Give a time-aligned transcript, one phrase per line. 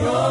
[0.00, 0.29] Your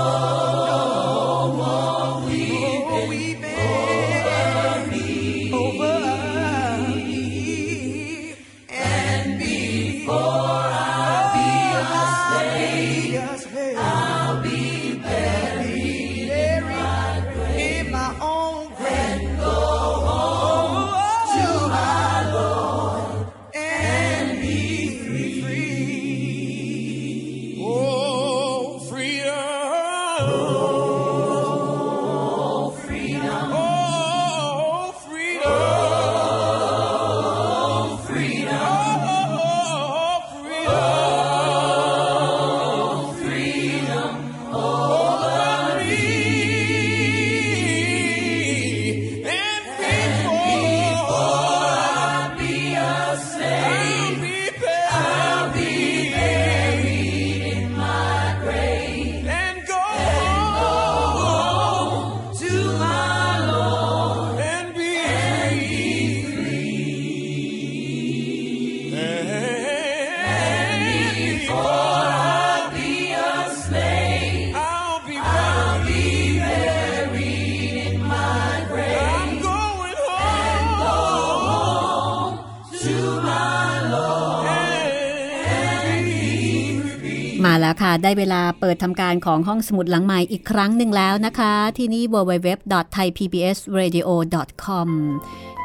[88.04, 94.90] ได้เวลาเปิดทำการของห้องสมุดหลังใหม่อีกครั้งหนึ่งแล้วนะคะ ที่นี่ www.thaipbsradio.com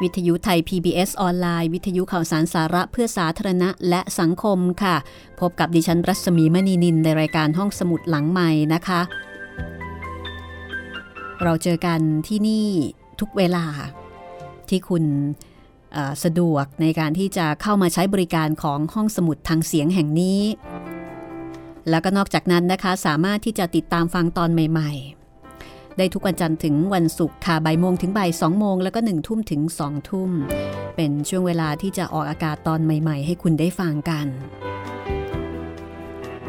[0.01, 4.95] วิทยุไทย PBS ออนไลน์ วิทยุข่าวสารสาระเพื่อสาธารณะและสังคมค่ะ
[5.39, 9.01] พบกับดิฉันรัศมีมณีนินในรายการห้องสมุดหลังใหม่นะคะ
[11.43, 12.65] เราเจอกันที่นี่
[13.19, 13.65] ทุกเวลา
[14.69, 15.03] ที่คุณ
[16.23, 20.39] สะดวกในการที่จะเข้ามาใช้บริการของห้องสมุดทางเสียงแห่งนี้
[21.89, 24.91] แล้วก็นอกจากนั้นนะคะสามารถที่จะติดตามฟังตอนใหม่
[25.41, 30.31] ๆ ได้ทุกวันจันทร์ถึงวันศุกร์ค่ะบ่ายโมงถึงบ่ายสองโมงแล้วก็หนึ่งทุ่มถึงสองทุ่ม
[30.95, 34.27] เป็นช่วงเวลาที่จะออกอากาศตอนใหม่ ๆ ให้คุณได้ฟังกัน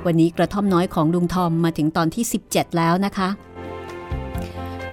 [0.07, 3.29] วันนี้กระท่อมน้อยของลุงทอมมาถึงตอนที่ 17 แล้วนะคะ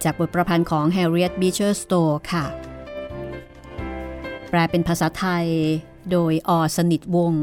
[0.03, 2.45] จากบทประพันธ์ของ Harriet Beecher Stowe ค่ะ
[4.49, 5.45] แปลเป็นภาษาไทย
[6.11, 6.51] โดยอ.
[6.77, 7.37] สนิทวงศ์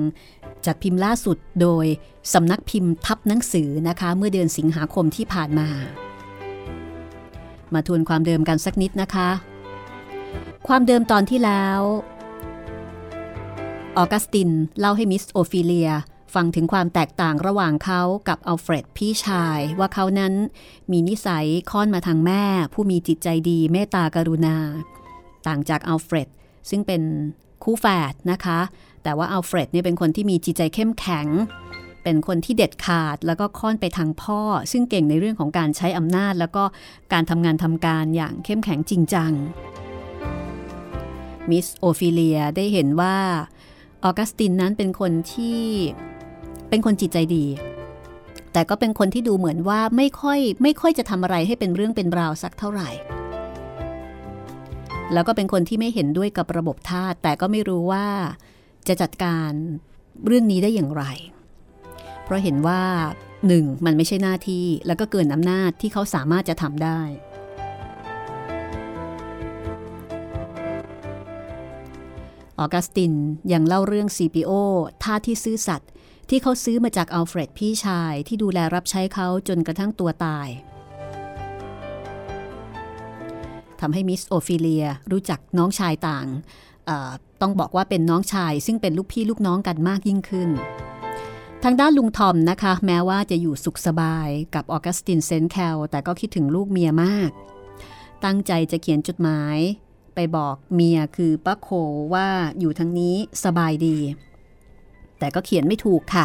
[0.67, 1.87] จัดพิมพ์ล่าสุดโดย
[2.33, 5.69] สำนักพิมพ์ทับหนังสือนะคะ เมื่อเดือนสิงหาคมที่ผ่านมา
[7.75, 9.29] มาทวนความเดิมกันสักนิดนะคะ
[10.69, 11.81] ความเดิมตอนที่แล้ว
[13.97, 15.91] ออกัสตินเล่าให้มิสโอฟิเลีย
[16.35, 20.35] ฟังถึงความแตกต่างระหว่างเขากับอัลเฟรดพี่ชาย ว่าเขานั้น
[20.91, 22.43] มีนิสัยค่อนมาทางแม่
[22.75, 24.57] ผู้มีจิตใจดีเมตตากรุณา
[25.47, 26.29] ต่างจากอัลเฟรด
[26.71, 27.03] ซึ่งเป็น
[27.65, 28.61] คู่แฝดนะคะ
[29.03, 31.29] แต่ว่าอัลเฟรดเนี่ยเป็นคนที่มีจิตใจเข้มแข็ง
[32.05, 34.41] เป็นคนที่เด็ดขาดแล้วก็ค่อนไปทางพ่อ
[34.73, 36.65] ซึ่งเก่งในเรื่องของการใช้อำนาจ แล้วก็
[37.13, 39.33] การทำงานทำการอย่างเข้มแข็งจริงจัง
[41.51, 43.17] มิสโอฟิเลียได้เห็นว่า
[44.05, 45.61] ออกัสตินนั้นเป็นคนที่
[46.69, 47.47] เป็นคนจิตใจดี
[48.53, 52.91] แต่ก็เป็นคนที่ดูเหมือนว่าไม่ค่อยไม่ค่อยจะทำอะไรให้เป็นเรื่องเป็นราวสักเท่าไหร่
[55.13, 58.07] แล้วก็เป็นคนที่ไม่เห็นด้วยกับระบบทาสแต่ก็ไม่รู้ว่า
[58.89, 59.53] จะจัดการ
[60.27, 61.05] เรื่องนี้ได้อย่างไร
[62.25, 62.83] เพราะเห็นว่า
[63.47, 67.01] หนึ่งมันไม่ใช่หน้าที่แล้วก็เกินอำนาจที่เขาสามารถจะทำได้
[72.59, 73.13] ออกัสติน
[73.53, 74.53] ยังเล่าเรื่อง CPO
[75.03, 75.91] ท่าที่ซื้อสัตว์
[76.29, 80.49] ที่เขาซื้อมาจากอัลเฟรดพี่ชายที่ดูแลรับใช้เขาจนกระทั่งตัวตาย
[83.81, 86.27] ทำให้มิสโอฟิเลียรู้จักน้องชายต่าง
[87.41, 90.51] ต้องบอกว่าเป็นน้องชาย ซึ่งเป็นลูกพี่ลูกน้องกันมากยิ่งขึ้น
[91.65, 97.31] ทางด้านลุงทอมนะคะ แม้ว่าจะอยู่สุขสบายกับออกัสตินเซนแคลแต่ก็คิดถึงลูกเมียมาก
[98.25, 99.57] ตั้งใจจะเขียนจดหมาย
[100.15, 101.69] ไปบอกเมียคือป้าโคล
[102.15, 102.29] ว่า
[102.59, 103.99] อยู่ทางนี้สบายดี
[105.19, 106.25] แต่ก็เขียนไม่ถูกค่ะ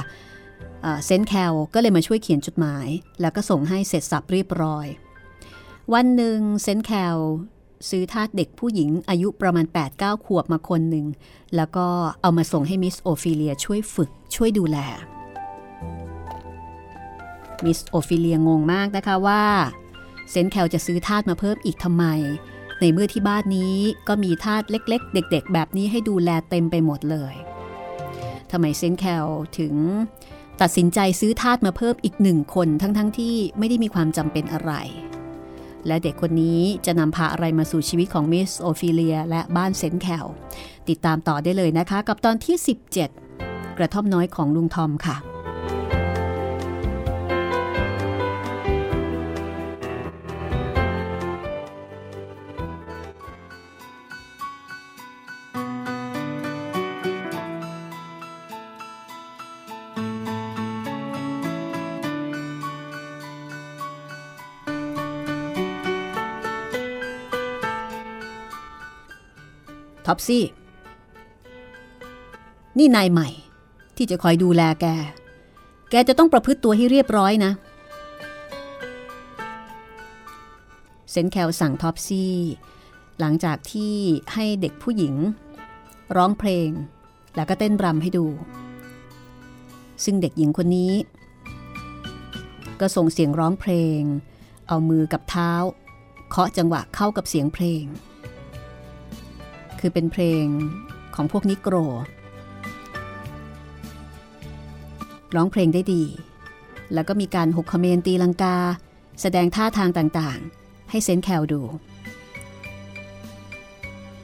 [1.05, 2.87] เซนแคลก็เลยมาช่วยเขียนจดหมาย
[3.21, 4.87] แล้วก็ส่งให้เสร็จสับเรียบร้อย
[5.93, 7.17] วันหนึ่งเซนแคล
[7.89, 11.05] ซื้อทาสเด็กผู้หญิงอายุประมาณ 8-9 ขวบมาคนหนึ่ง
[11.55, 11.87] แล้วก็
[12.21, 14.77] เอามาส่งให้มิสโอฟิเลียช่วยฝึกช่วยดูแล
[17.65, 19.43] มิสโอฟิเลียงงมากนะคะว่า
[20.29, 22.05] เซนแคลจะซื้อทาสมาเพิ่มอีกทำไม
[22.79, 23.75] ในเมื่อที่บ้านนี้
[24.07, 27.33] ก็มีทาสเล็ก ๆ เด็ก ๆ แบบนี้ให้ดูแลเต็มไปหมดเลย
[28.51, 29.25] ทำไมเซนแคล
[29.59, 29.73] ถึง
[30.61, 34.73] ตัดสินใจซื้อทาสมาเพิ่มอีกหนึ่งคนทั้งๆที่ไม่ได้มีความจำเป็นอะไร
[35.87, 40.25] และเด็กคนนี้จะนำพาอะไรมาสู่ชีวิตของมิสโอฟิเลียและบ้านเซนแคล
[40.89, 42.55] ติดตามต่อได้เลยนะคะ กับตอนที่
[43.15, 45.34] 17 กระท่อมน้อยของลุงทอมค่ะ
[70.05, 70.43] ท็อปซี่
[72.77, 73.29] นี่นายใหม่
[73.97, 74.85] ที่จะคอยดูแลแก
[75.89, 77.51] แกจะต้องประพฤติตัวให้เรียบร้อยนะ
[81.11, 82.33] เซนแคลสั่งท็อปซี่
[83.19, 83.93] หลังจากที่
[84.33, 85.15] ให้เด็กผู้หญิง
[86.15, 86.69] ร้องเพลง
[87.35, 88.25] แล้วก็เต้นรำให้ดู
[90.03, 90.93] ซึ่งเด็กหญิงคนนี้
[92.79, 94.01] ก็ส่งเสียงร้องเพลง
[94.67, 95.51] เอามือกับเท้า
[96.29, 97.83] เคาะจังหวะเข้ากับเสียงเพลง
[99.79, 100.45] คือเป็นเพลง
[101.15, 101.75] ของพวกนิโกร
[105.35, 106.03] ร้องเพลงได้ดี
[106.93, 108.57] แล้วก็มีการหกคเมนตีลังกา
[109.21, 111.61] แสดงท่าทางต่างๆ ให้เซนแคลดู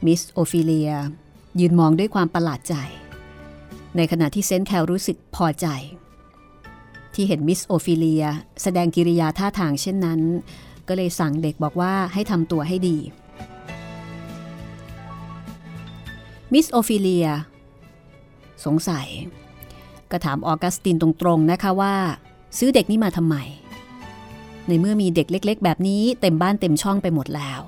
[0.05, 0.91] มิสโอฟิเลีย
[1.59, 2.75] ยืนมองด้วยความประหลาดใจ
[3.97, 5.67] ในขณะที่เซนแคลรู้สึกพอใจ
[7.13, 8.23] ที่เห็นมิสโอฟิเลีย
[8.63, 10.21] แสดงกิริยาท่าทางเช่นนั้น
[10.87, 12.97] ก็เลยสั่งเด็กบอกว่าให้ทำตัวให้ดี
[16.53, 17.27] มิสโอฟิเลีย
[18.65, 19.07] สงสัย
[20.11, 21.95] ก็ถามออกัสตินตรงๆนะคะว่า
[22.57, 23.35] ซื้อเด็กนี้มาทำไม
[24.67, 27.61] ในเมื่อมีเด็กเล็ก ๆ แบบนี้เต็มบ้านเต็มช่องไปหมดแล้ว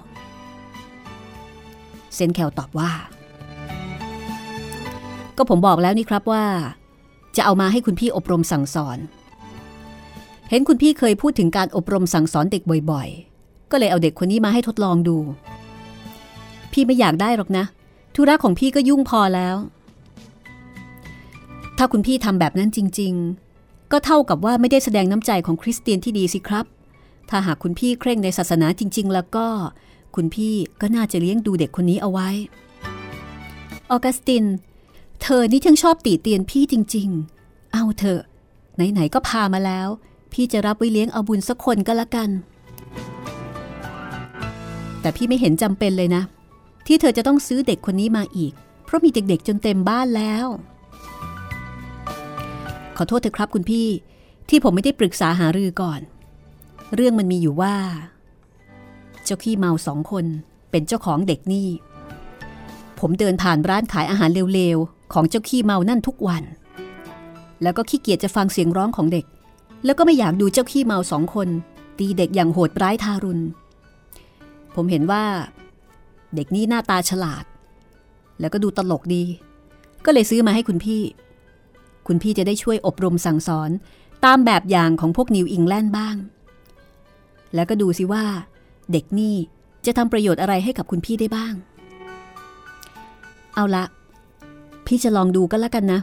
[2.13, 2.91] เซนแคลตอบว่า
[5.37, 6.45] ก็ผมบอกแล้วนี่ครับว่า
[7.35, 8.97] จะเอามาให้คุณพี่อบรมสั่งสอน
[10.49, 15.17] เห็นคุณพี่เคยพูดถึงการอบรมสั่งสอนเด็กบ่อย ๆ ก็เลยเอาเด็กคนนี้มาให้ทดลองดู
[16.71, 17.65] พี่ไม่อยากได้หรอกนะ
[18.15, 19.55] ธุระของพี่ก็ยุ่งพอแล้ว
[21.77, 23.13] ถ้าคุณพี่ทำแบบนั้นจริง
[23.53, 26.65] ๆ ก็เท่ากับว่าไม่ได้แสดงน้ำใจของคริสเตียนที่ดีสิครับ
[27.29, 29.47] ถ้าหากคุณพี่เคร่งในศาสนาจริง ๆ แล้วก็
[30.15, 32.29] คุณพี่ก็น่าจะเลี้ยงดูเด็กคนนี้เอาไว้
[33.91, 34.45] ออกัสติน
[35.21, 37.09] เธอนี่ช่างชอบตีเตียนพี่จริง
[37.41, 38.21] ๆ เอาเถอะ
[38.75, 39.87] ไหน ๆ ก็พามาแล้ว
[40.33, 42.29] พี่จะรับไว้เลี้ยงเอาบุญสักคนก็แล้วกัน
[45.01, 46.23] แต่พี่ไม่เห็นจำเป็นเลยนะ
[46.87, 48.53] ที่เธอจะต้องซื้อเด็กคนนี้มาอีก
[48.85, 50.45] เพราะมีเด็กๆจนเต็มบ้านแล้ว
[52.97, 53.87] ขอโทษเถอะครับคุณพี่
[54.49, 56.01] ที่ผมไม่ได้ปรึกษาหารือก่อน
[56.95, 57.75] เรื่องมันมีอยู่ว่า
[59.23, 60.25] เจ้าขี้เมาสองคน
[60.71, 61.67] เป็นเจ้าของเด็กนี่
[62.99, 66.43] ผมเดินผ่านร้านขายอาหารเร็วๆ ของเจ้าขี้เมานั่นทุกวัน
[67.61, 69.25] แล้วก็ขี้เกียจจะฟังเสียงร้องของเด็ก
[69.85, 71.47] แล้วก็ไม่อยากดูเจ้าขี้เมาสองคน
[71.99, 73.43] ตีเด็กอย่างโหดร้ายทารุณ
[74.75, 75.23] ผมเห็นว่า
[76.35, 77.45] เด็กนี่หน้าตาฉลาด
[78.39, 79.23] แล้วก็ดูตลกดี
[80.05, 81.01] ก็เลยซื้อมาให้คุณพี่
[82.07, 83.69] คุณพี่จะได้ช่วยอบรมสั่งสอน
[84.25, 86.15] ตามแบบอย่างของพวกนิวอิงแลนด์บ้าง
[87.55, 88.23] แล้วก็ดูสิว่า
[88.91, 89.35] เด็กนี่
[89.85, 91.53] จะทำประโยชน์อะไรให้กับคุณพี่ได้บ้าง
[93.53, 93.85] เอาละ
[94.85, 95.99] พี่จะลองดูก็แล้วกันนะ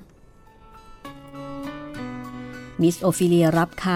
[2.80, 3.86] มิสโอฟิเลียรับค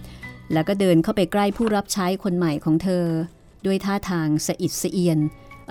[0.00, 3.04] ำแล้วก็เดินเข้าไปใกล้ผู้รับใช้คนใหม่ของเธอ
[3.66, 5.18] ด้วยท่าทางสะอิดสะเอียน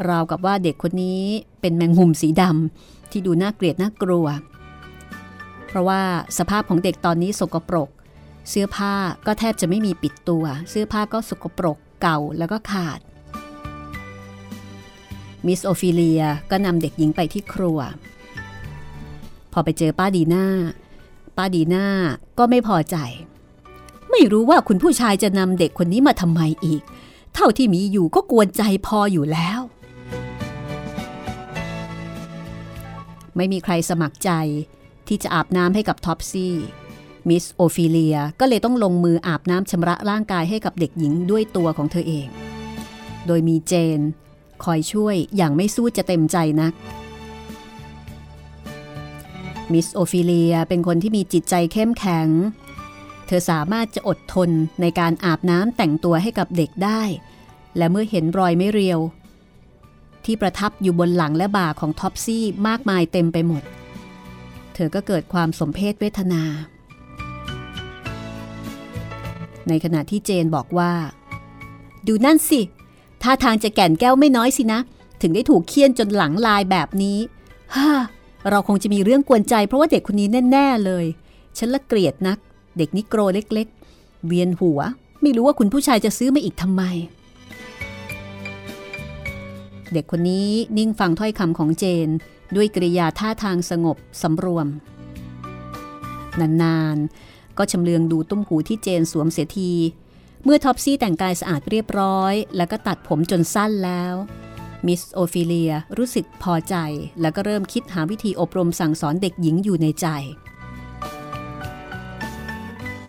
[0.09, 1.21] ราวกับว่าเด็กคนนี้
[1.61, 4.25] เป็นแมงมุมสีดำที่ดูน่าเกลียดน่ากลัว
[5.67, 6.01] เพราะว่า
[6.37, 7.89] สภาพของเด็กตอนนี้สกปรก
[8.49, 8.93] เสื้อผ้า
[9.25, 12.99] ก็แทบจะไม่มีปิดตัว เสื้อผ้าก็สกปรกเก่าแล้วก็ขาด
[15.45, 17.79] มิสโอฟิเลียก็นำเด็กหญิงไปที่ครัว
[19.53, 20.45] พอไปเจอป้าดีน่า
[21.37, 21.85] ป้าดีน่า
[22.37, 22.97] ก็ไม่พอใจ
[24.11, 26.81] ไม่รู้ว่าคุณผู้ชายจะนำเด็กคนนี้มาทำไมอีก
[27.33, 29.59] เท่าที่มีอยู่ก็กวนใจพออยู่แล้ว
[33.37, 34.31] ไม่มีใครสมัครใจ
[35.07, 36.55] ที่จะอาบน้ำให้กับท็อปซี่
[37.29, 42.27] มิสโอฟิเลียก็เลยต้องลงมืออาบน้ำชำระร่างกายให้กับเด็กหญิงด้วยตัวของเธอเอง
[43.27, 43.99] โดยมีเจน
[44.63, 46.73] คอยช่วยอย่างไม่สู้จะเต็มใจนัก
[49.73, 52.27] มิสโอฟิเลียเป็นคนที่มีจิตใจเข้มแข็ง
[53.27, 54.49] เธอสามารถจะอดทน
[54.81, 57.01] ในการอาบน้ำแต่งตัวให้กับเด็กได้
[57.77, 58.99] และเมื่อเห็นรอยไม่เรียว
[60.25, 63.63] ที่ประทับอยู่บนหลังและบ่าของท็อปซี่มากมายเต็มไปหมด
[64.73, 66.43] เธอก็เกิดความสมเพศเวทนา
[69.67, 70.91] ในขณะที่เจนบอกว่า
[72.07, 72.61] ดูนั่นสิ
[73.21, 74.79] ท่าทางจะแก่นแก้วไม่น้อยสินะ
[75.21, 77.17] ถึงได้ถูกเคี่ยนจนหลังลายแบบนี้
[77.75, 77.89] ฮ่า
[78.49, 81.05] เราคงจะมีเรื่องกวนใจเพราะว่าเด็กคนนี้แน่ ๆเลย
[81.57, 82.37] ฉันละเกลียดนัก
[82.77, 84.79] เด็กนิโกรเล็ก ๆ เวียนหัว
[85.21, 86.83] ไม่รู้ว่าคุณผู้ชายจะซื้อมาอีกทำไม
[89.93, 92.09] เด็กคนนี้นิ่งฟังถ้อยคำของเจน
[92.55, 94.67] ด้วยกริยาท่าทางสงบสำรวม
[96.39, 99.71] นานๆ ก็ชำเลืองดูตุ้มหูที่เจนสวมเสียที
[100.43, 104.13] เมื่อท็อปซี่แต่งกายสะอาดเรียบร้อย แล้วก็ตัดผมจนสั้นแล้ว
[104.85, 106.75] มิสโอฟิเลียรู้สึกพอใจ
[107.21, 110.07] แล้วก็เริ่มคิดหาวิธีอบรมสั่งสอนเด็กหญิงอยู่ในใจ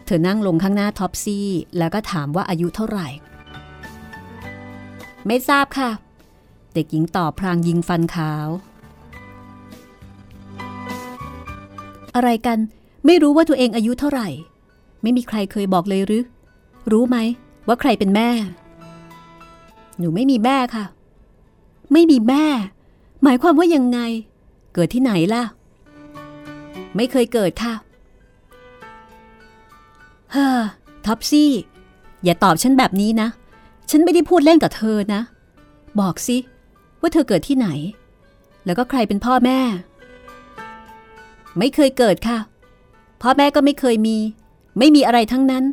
[0.04, 1.48] เธอนั่งลงข้างหน้าท็อปซี่
[1.78, 3.08] แล้วก็ถามว่าอายุเท่าไหร่
[5.26, 5.90] ไม่ทราบค่ะ
[6.74, 8.48] เด็กหญิงตอบพลางยิงฟันขาว
[12.14, 12.58] อะไรกัน
[13.06, 14.28] ไม่รู้ว่าตัวเองอายุเท่าไหร่
[15.02, 16.24] ไม่มีใครเคยบอกเลยหรือ
[16.92, 17.16] รู้ไหม
[17.66, 18.28] ว่าใครเป็นแม่
[19.98, 20.84] หนูไม่มีแม่ค่ะ
[21.92, 22.44] ไม่มีแม่
[23.22, 23.98] หมายความว่ายังไง
[24.74, 25.42] เกิดที่ไหนล่ะ
[26.96, 27.74] ไม่เคยเกิดค่ะ
[30.32, 30.60] เฮ้อ
[31.06, 31.50] ท็อปซี่
[32.24, 33.28] อย่าตอบฉันแบบนี้นะ
[33.90, 35.20] ฉันไม่ได้พูดเล่นกับเธอนะ
[36.00, 36.36] บอกสิ
[37.04, 37.68] ว่าเธอเกิดที่ไหน
[38.64, 39.61] แล้วก็ใครเป็นพ่อแม่
[41.58, 42.38] ไม่เคยเกิดค่ะ
[43.23, 44.16] พ่อแม่ก็ไม่เคยมี
[44.78, 45.64] ไม่มีอะไรทั้งนั้น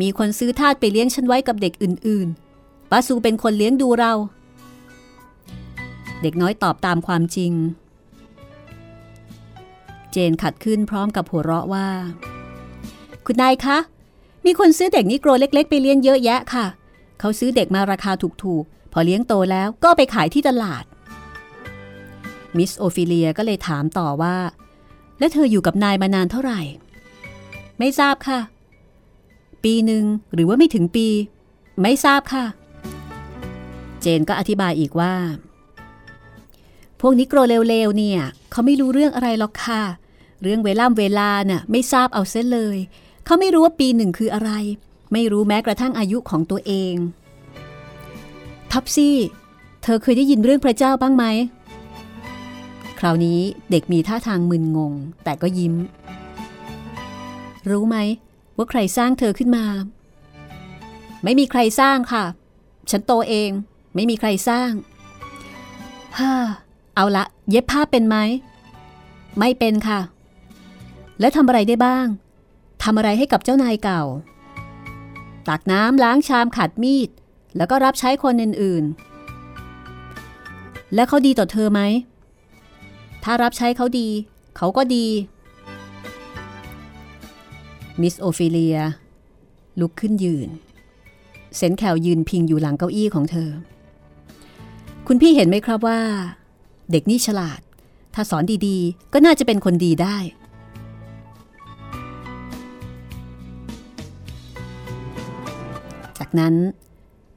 [0.00, 4.12] มีคนซื้อทาสไปเลี้ยงฉันไว้กับเด็กอื่นๆป้าซูเป็นคนเลี้ยงดูเรา
[6.22, 7.52] เด็กน้อยตอบตามความจริง
[10.10, 11.88] เจนขัดขึ้นพร้อมกับหัวเราะว่า
[13.26, 13.78] คุณนายคะ
[14.44, 16.66] มีคนซื้อเด็กนิโกรเล็ก ๆ ไปเลี้ยงเยอะแยะค่ะ
[17.20, 18.12] เขาซื้อเด็กมาราคา
[18.44, 20.84] ถูกๆ พอเลี้ยงโตแล้วก็ไปขายที่ตลาด
[22.56, 24.36] มิสโอฟิเลียก็เลยถามต่อว่า
[25.18, 26.60] แล้วเธออยู่กับนายมานานเท่าไหร่
[27.78, 28.40] ไม่ทราบค่ะ
[29.64, 31.08] ปีหนึ่งหรือว่าไม่ถึงปี
[31.82, 32.44] ไม่ทราบค่ะ
[34.00, 35.14] เจนก็อธิบายอีกว่า
[37.00, 38.20] พวกนิโกรเลวๆเนี่ย
[38.50, 39.82] เขาไม่รู้เรื่องอะไรหรอกค่ะ
[40.42, 42.78] เรื่องเวล่ำเวลาน่ะไม่ทราบเอาเสียเลย
[43.24, 44.50] เขาไม่รู้ว่าปีหนึ่งคืออะไร
[45.12, 46.94] ไม่รู้แม้กระทั่งอายุของตัวเอง
[48.74, 49.16] ท็อปซี่
[49.82, 51.24] เธอเคยได้ยินเรื่องพระเจ้าบ้างไหม
[52.98, 53.40] คราวนี้
[53.70, 54.92] เด็กมีท่าทางมึนงง
[55.24, 55.74] แต่ก็ยิ้ม
[57.70, 57.96] รู้ไหม
[58.56, 59.64] ว่าใครสร้างเธอขึ้นมา
[61.24, 62.24] ไม่มีใครสร้างค่ะ
[62.90, 63.50] ฉันโตเอง
[63.94, 64.70] ไม่มีใครสร้าง
[66.18, 66.32] ฮ่า
[66.94, 68.16] เอาละ เย็บผ้าเป็นไหม
[69.38, 70.00] ไม่เป็นค่ะ
[71.20, 72.06] แล้วทำอะไรได้บ้าง
[72.82, 74.02] ทำอะไรให้กับเจ้านายเก่า
[75.48, 77.08] ตักน้ำล้างชามขัดมีด
[77.56, 81.80] แล้วก็รับใช้คนอื่นๆ แล้วเขาดีต่อเธอไหม
[83.24, 84.08] ถ้ารับใช้เขาดี
[84.56, 85.06] เขาก็ดี
[88.00, 88.78] มิสโอฟิเลีย
[89.80, 90.48] ลุกขึ้นยืน
[91.56, 93.50] เซนแคลยืนพิงอยู่หลังเก้าอี้ของเธอ
[95.06, 96.00] คุณพี่เห็นไหมครับว่า
[96.90, 97.60] เด็กนี่ฉลาด
[98.14, 100.16] ถ้าสอนดีๆ ก็น่าจะเป็นคนดีได้
[106.18, 106.54] จากนั้น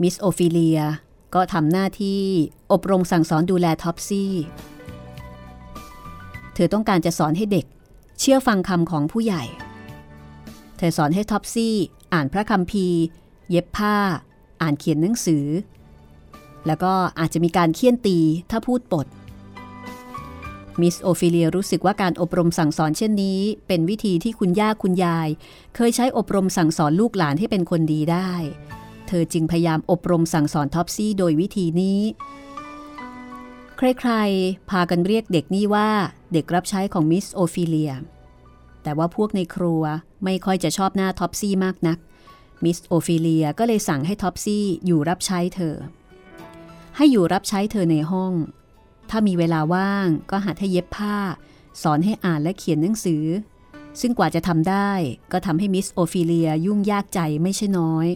[0.02, 0.80] มิสโอฟิเลีย
[1.36, 2.22] ก็ทำหน้าที่
[2.72, 4.34] อบรมสั่งสอนดูแลท็อปซี่
[6.54, 7.66] เธอต้องการจะสอนให้เด็ก
[8.20, 9.44] เชื่อฟังคำของผู้ใหญ่
[10.78, 11.76] เธอสอนให้ท็อปซี่
[12.14, 13.00] อ่านพระคัมภีร์
[13.50, 13.96] เย็บผ้า
[14.62, 15.46] อ่านเขียนหนังสือ
[16.68, 18.18] แล้วก็อาจจะมีการเฆี่ยนตี
[18.52, 19.08] ถ้าพูดปด
[20.82, 25.28] มิสโอฟิเลียรู้สึกว่าการอบรมสั่งสอนเช่นนี้ เป็นวิธีที่คุณย่าคุณยาย
[25.76, 28.32] เคยใช้อบรมสั่งสอนลูกหลานให้เป็นคนดีได้
[29.08, 32.00] เธอจึงพยายามอบรมสั่งสอนท็อปซี่โดยวิธีนี้
[33.78, 35.90] ใครๆ พากันเรียกเด็กนี่ว่า
[36.34, 37.94] เด็กรับใช้ของมิสโอฟิเลีย
[38.84, 39.84] แต่ว่าพวกในครัว
[40.24, 41.98] ไม่ค่อยจะชอบหน้าท็อปซี่มากนัก
[42.64, 45.76] มิสโอฟิเลียก็เลยสั่งให้ท็อปซี่อยู่รับใช้เธอ
[46.96, 48.34] ให้อยู่รับใช้เธอในห้อง
[49.10, 51.18] ถ้ามีเวลาว่างก็หัดให้เย็บผ้า
[51.82, 53.26] สอนให้อ่านและเขียนหนังสือ
[54.00, 54.92] ซึ่งกว่าจะทำได้
[55.32, 58.08] ก็ทำให้มิสโอฟิเลียยุ่งยากใจไม่ใช่น้อย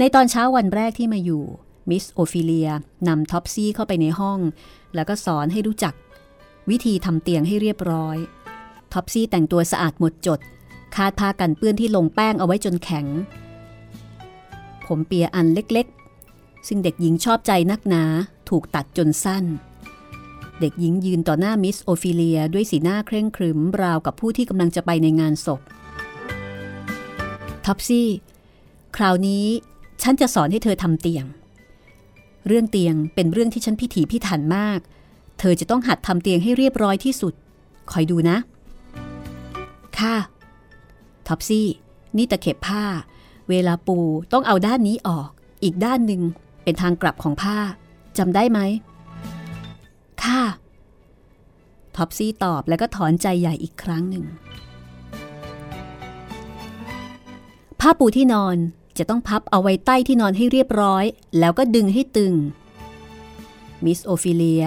[0.00, 1.42] ในตอนเช้าวันแรกที่มาอยู่
[1.90, 2.68] มิสโอฟิเลีย
[3.08, 4.40] นำท็อปซี่เข้าไปในห้อง
[4.94, 5.94] แล้วก็สอนให้รู้จัก
[6.70, 8.16] วิธีทำเตียงให้เรียบร้อย
[8.92, 10.40] ท็อปซี่แต่งตัวสะอาดหมดจด
[10.94, 13.06] คาดผ้ากันเปื้อนที่ลงแป้งเอาไว้จนแข็ง
[14.86, 18.04] ผมเปียอันเล็กๆ ซึ่งเด็กหญิงชอบใจนักหนา
[18.48, 19.44] ถูกตัดจนสั้น
[20.60, 25.60] เด็กหญิงยืนต่อหน้ามิสโอฟิเลียด้วยสีหน้าเคร่งขรึมราวกับผู้ที่กำลังจะไปในงานศพ
[27.66, 28.08] ท็อปซี่
[28.96, 29.46] คราวนี้
[30.02, 31.24] ฉันจะสอนให้เธอทำเตียง
[32.46, 34.80] เรื่องเตียงเป็นเรื่องที่ฉันพิถีพิถันมาก
[35.38, 37.34] เธอจะต้องหัดทำเตียงให้เรียบร้อยที่สุด
[37.90, 38.36] คอยดูนะ
[39.98, 40.16] ค่ะ
[41.28, 41.66] ท็อปซี่
[42.16, 42.84] นี่ตะเข็บผ้า
[43.50, 43.98] เวลาปู
[44.32, 45.28] ต้องเอาด้านนี้ออก
[45.62, 46.22] อีกด้านหนึ่ง
[46.62, 47.58] เป็นทางกลับของผ้า
[48.18, 48.60] จำได้ไหม
[50.22, 50.42] ค่ะ
[51.96, 54.24] ท็อปซี่ตอบแล้วก็ถอนใจใหญ่อีกครั้งหนึ่ง
[57.80, 58.56] ผ้าปูที่นอน
[58.98, 61.04] จะต้องพับเอาไว้ใต้ที่นอนให้เรียบร้อย
[61.38, 62.34] แล้วก็ดึงให้ตึง
[63.84, 64.64] มิสโอฟิเลีย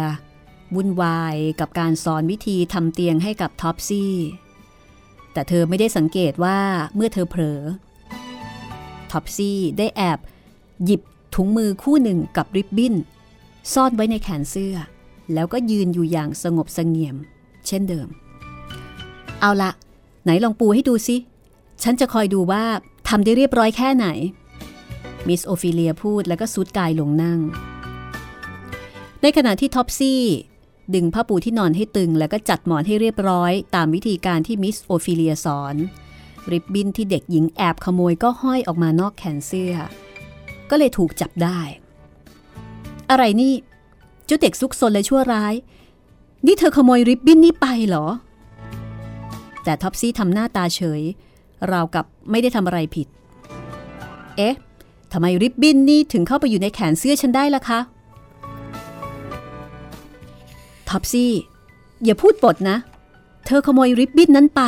[0.76, 4.14] วุ่นวายกับการสอนวิธีทำเตียงให้กับท็อปซี่
[5.34, 6.60] แต่เธอไม่ได้สังเกตว่า
[6.96, 7.62] เมื่อเธอเผลอ
[9.12, 10.20] ท็อปซี่ได้แอบ
[10.86, 11.02] หยิบ
[11.36, 12.96] ถุงมือคู่หนึ่งกับริบบิ้น
[13.74, 14.76] ซ่อนไว้ในแขนเสื้อ
[15.34, 17.16] แล้วก็ยืนอยู่อย่างสงบเสงี่ยม
[17.68, 18.08] เช่นเดิม
[19.42, 19.72] เอาละ
[20.24, 21.16] ไหนลองปูให้ดูสิ
[21.84, 22.64] ฉันจะคอยดูว่า
[23.14, 24.08] ทำได้เรียบร้อยแค่ไหน
[25.28, 27.40] มิสโอฟิเลียพูดแล้วก็ทรุดกายลงนั่ง
[29.22, 30.22] ในขณะที่ท็อปซี่
[30.96, 35.76] ดึงผ้าปูที่นอนให้ตึงแล้วก็จัดหมอนให้เรียบร้อยตามวิธีการที่มิสโอฟิเลียสอน
[36.52, 39.76] ริบบิ้นที่เด็กหญิงแอบขโมยก็ห้อยออกมานอกแขนเสื้อ
[40.70, 41.60] ก็เลยถูกจับได้
[43.10, 43.54] อะไรนี่
[44.26, 45.54] เจ้าเด็กซุกซนและชั่วร้าย
[46.46, 48.06] นี่เธอขโมยริบบิ้นนี่ไปเหรอ
[49.64, 51.02] แต่ท็อปซี่ทำหน้าตาเฉย
[51.72, 53.08] ราวกับไม่ได้ทำอะไรผิด
[54.38, 54.56] เอ๊ะ
[55.12, 57.80] ทำไมริบบิ้นนี่ถึงเข้าไปอยู่ในแขนเสื้อฉันได้ล่ะคะ
[60.90, 61.32] ท็อปซี่
[62.04, 62.78] อย่าพูดปดนะ
[63.46, 64.62] เธอขโมยริบบิ้นนั้นไป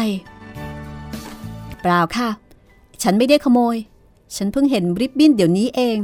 [1.81, 2.29] เปล่าค่ะ
[3.03, 3.75] ฉันไม่ได้ขโมย
[4.35, 5.97] ฉันเพิ่งเห็นริบบิ้นเดี๋ยวนี้เอง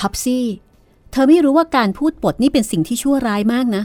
[0.00, 0.44] ท็อปซี่
[1.12, 3.82] เธอไม่รู้ว่าการพูดปดนี่เป็นสิ่งที่ชั่วร้ายมากนะ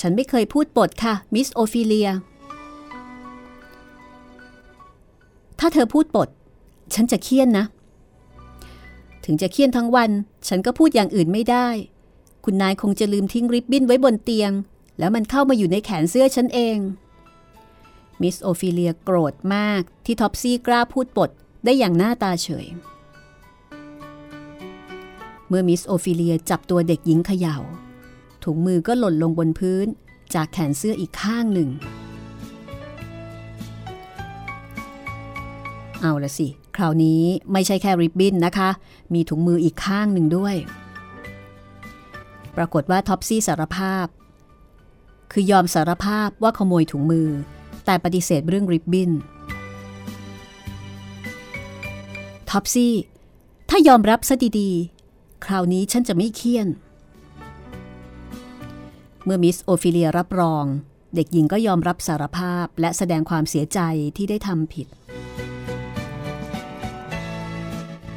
[0.00, 2.08] ฉันไม่เคยพูดปดค่ะ มิสโอฟิเลีย
[5.66, 6.28] ถ้าเธอพูดปด
[6.94, 7.64] ฉันจะเฆี่ยนนะ
[9.24, 10.10] ถึงจะเฆี่ยนทั้งวัน
[10.48, 11.68] ฉันก็พูดอย่างอื่นไม่ได้
[12.44, 14.52] คุณนายคงจะลืมทิ้งริบบิ้นไว้บนเตียง
[14.98, 16.78] แล้วมันเข้ามาอยู่ในแขนเสื้อฉันเอง
[18.22, 21.30] มิสโอฟิเลียโกรธมากที่ท็อปซี่กล้าพูดปด
[21.64, 22.66] ได้อย่างหน้าตาเฉย
[25.48, 27.56] เมื่อมิสโอฟิเลียจับตัวเด็กหญิงเขย่า
[28.44, 29.86] ถุงมือก็หล่นลงบนพื้น
[30.34, 31.70] จากแขนเสื้ออีกข้างหนึ่ง
[36.06, 38.70] เอาละสิ คราวนี้ไม่ใช่แค่ริบบิ้นนะคะ
[39.14, 40.54] มีถุงมืออีกข้างหนึ่งด้วย
[42.56, 44.06] ปรากฏว่าท็อปซี่สารภาพ
[45.32, 47.28] คือยอมสารภาพว่าขโมยถุงมือ
[47.86, 49.10] แต่ปฏิเสธเรื่องริบบิ้น
[52.50, 52.94] ท็อปซี่
[53.68, 56.68] ถ้ายอมรับซะดีๆ คราวนี้ฉันจะไม่เฆี่ยน
[59.24, 60.64] เมื่อมิสโอฟิเลียรับรอง
[61.14, 63.80] เด็กหญิงก็ยอมรับสารภาพและแสดงความเสียใจ
[64.16, 64.88] ที่ได้ทำผิด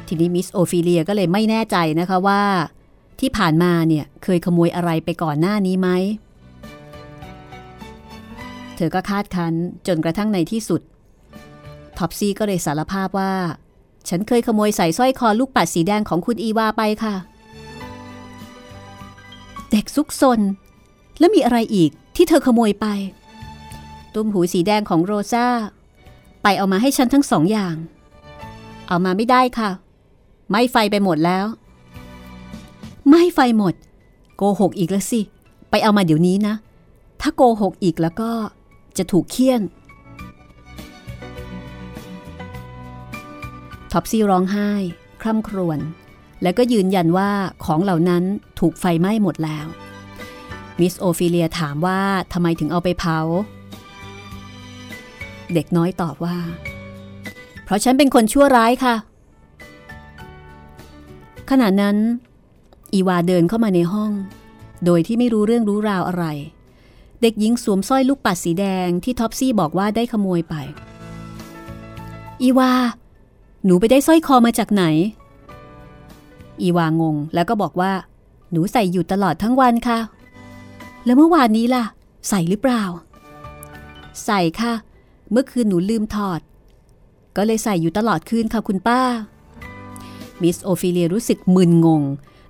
[0.08, 2.42] ทีนี้มิสโอฟิเลียก็เลยไม่แน่ใจนะคะว่า
[3.20, 5.88] ที่ผ่านมาเนี่ยเคยขโมยอะไรไปก่อนหน้านี้ไหม
[8.76, 9.52] เธอก็คาดคั้น
[9.86, 10.80] จนกระทั่งในที่สุด
[11.98, 13.32] ท็อปซี่ก็เลยสารภาพว่า
[14.08, 17.14] ฉันเคยขโมยใส่สร้อยคอลูกปัดสีแดงของคุณอีวาไปค่ะ
[19.70, 20.40] เด็กซุกซน
[21.18, 22.86] แล้วมีอะไรอีกที่เธอขโมยไป
[24.14, 25.46] ตุ้มหูสีแดงของโรซา
[26.42, 27.76] ไปเอามาให้ฉันทั้งสองอย่าง
[28.88, 29.70] เอามาไม่ได้ค่ะ
[30.50, 31.46] ไหม้ไฟไปหมดแล้ว
[33.10, 33.74] ไหม้ไฟหมด
[34.36, 35.20] โกหกอีกแล้วสิ
[35.70, 36.54] ไปเอามาเดี๋ยวนี้นะ
[37.20, 38.30] ถ้าโกหกอีกแล้วก็
[38.96, 39.62] จะถูกเฆี่ยน
[43.92, 44.70] ท็อปซี่ร้องไห้
[45.22, 45.78] คร่ำครวญ
[46.42, 47.30] และก็ยืนยันว่า
[47.64, 48.24] ของเหล่านั้น
[48.60, 49.66] ถูกไฟไหม้หมดแล้ว
[50.80, 52.00] มิสโอฟิเลียถามว่า
[52.32, 53.18] ทำไมถึงเอาไปเผา
[55.54, 56.36] เด็กน้อยตอบว่า
[57.64, 58.94] เพราะฉันเป็นคนชั่วร้ายค่ะ
[61.50, 61.96] ขณะนั้น
[62.92, 64.12] อีวาเดินเข้ามาในห้อง
[64.84, 66.24] โดยที่ไม่รู้เรื่องรู้ราวอะไร
[67.20, 70.54] เด็กหญิงสวมสร้อยลูกปัดสีแดงที่ท็อปซี่บอกว่าได้ขโมยไป
[72.42, 72.72] อีวา
[73.64, 74.84] หนูไปได้สร้อยคอมาจากไหน
[76.60, 77.92] อีวางงแล้วก็บอกว่า
[78.50, 79.98] หนูใส่อยู่ตลอดทั้งวันค่ะ
[81.04, 81.84] แล้วเมื่อวานนี้ล่ะ
[82.28, 82.82] ใส่หรือเปล่า
[84.24, 84.72] ใส่ค่ะ
[85.30, 86.40] เมื่อคืนหนูลืมถอด
[87.36, 89.00] ก็เลยใส่อยู่ตลอดคืนค่ะคุณป้า
[90.42, 92.02] มิสโอฟิเลียรู้สึกมึนงง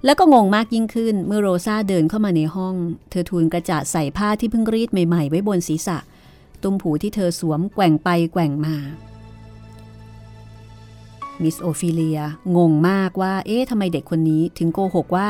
[0.04, 2.74] แล้วก็งงมากยิ่งขึ้นเมื่อโรซาเดินเข้ามาในห้อง
[3.10, 5.98] เธอทูนกระจาดใส่ผ้าที่เพิ่งรีดใหม่ๆ ไว้บนศีรษะ
[6.62, 8.76] ตุ้มหูที่เธอสวมแกว่งไปแกว่งมา
[11.42, 12.20] มิสโอฟิเลีย
[12.56, 15.26] งงมากว่า เอ๊ะทำไมเด็กคนนี้ถึงโกหกว่า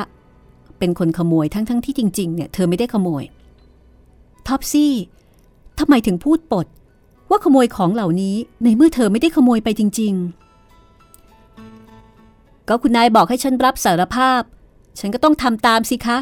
[0.78, 3.24] เป็นคนขโมยทั้งๆที่จริงๆเนี่ยเธอไม่ได้ขโมย
[4.48, 4.94] ท็อปซี่
[5.78, 6.66] ทำไมถึงพูดปด
[7.30, 10.47] ว่าขโมยของเหล่านี้ในเมื่อเธอไม่ได้ขโมยไปจริง ๆ
[12.68, 14.42] ก็คุณนายบอกให้ฉันรับสารภาพ
[14.98, 16.18] ฉันก็ต้องทำตามสิคะ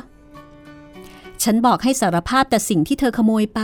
[1.45, 3.61] ฉันบอกให้สารภาพแต่สิ่งที่เธอขโมยไป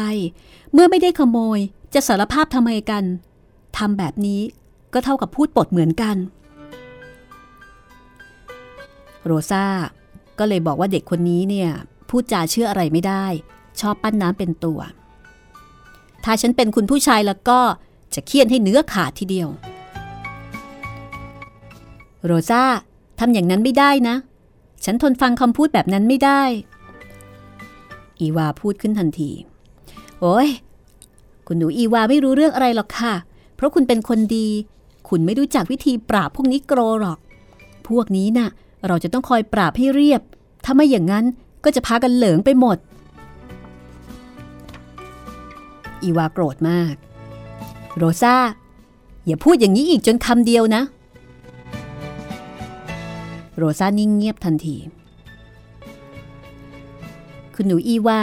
[0.73, 1.59] เมื่อไม่ได้ขโมย
[1.95, 3.05] จะสารภาพทำไมกัน
[3.79, 4.41] ทำแบบนี้
[4.93, 6.17] ก็เท่ากับพูดปดเหมือนกัน
[9.25, 9.67] โรซา
[10.39, 11.71] ก็เลยบอกว่าเด็กคนนี้เนี่ย
[12.09, 13.27] พูดจาเชื่ออะไรไม่ได้
[13.81, 14.81] ชอบปั้นน้ำเป็นตัว
[16.25, 17.61] ถ้าฉันเป็นคุณผู้ชายแล้วก็
[18.15, 19.49] จะเคี่ยนให้เนื้อขาดทีเดียว
[22.25, 22.63] โรซา
[23.19, 24.17] ทำอย่างนั้นไม่ได้นะ
[24.85, 26.43] ฉันทนฟังคำพูดแบบนั้นไม่ได้
[28.21, 29.31] อีวาพูดขึ้นทันที
[30.21, 30.49] โอ้ย
[31.47, 33.15] คุณหนูอีวาไม่รู้เรื่องอะไรหรอกค่ะ
[33.57, 34.49] เพราะคุณเป็นคนดี
[35.09, 37.19] คุณไม่รู้จักวิธีปราบพวกนี้โกรหรอก
[37.89, 38.49] พวกนี้น่ะ
[38.87, 40.23] เราจะต้องคอยปราบให้เรียบ
[40.65, 41.25] ถ้าไม่อย่างนั้น
[41.65, 42.79] ก็จะพากันเหลิงไปหมด
[46.03, 46.95] อีวาโกรธมาก
[47.97, 48.37] โรซา
[49.27, 50.83] อย่าพูดอย่างนี้อีกจนคำเดียวนะ
[53.57, 54.77] โรซานิ่งเงียบทันที
[57.55, 58.21] คุณหนูอีวา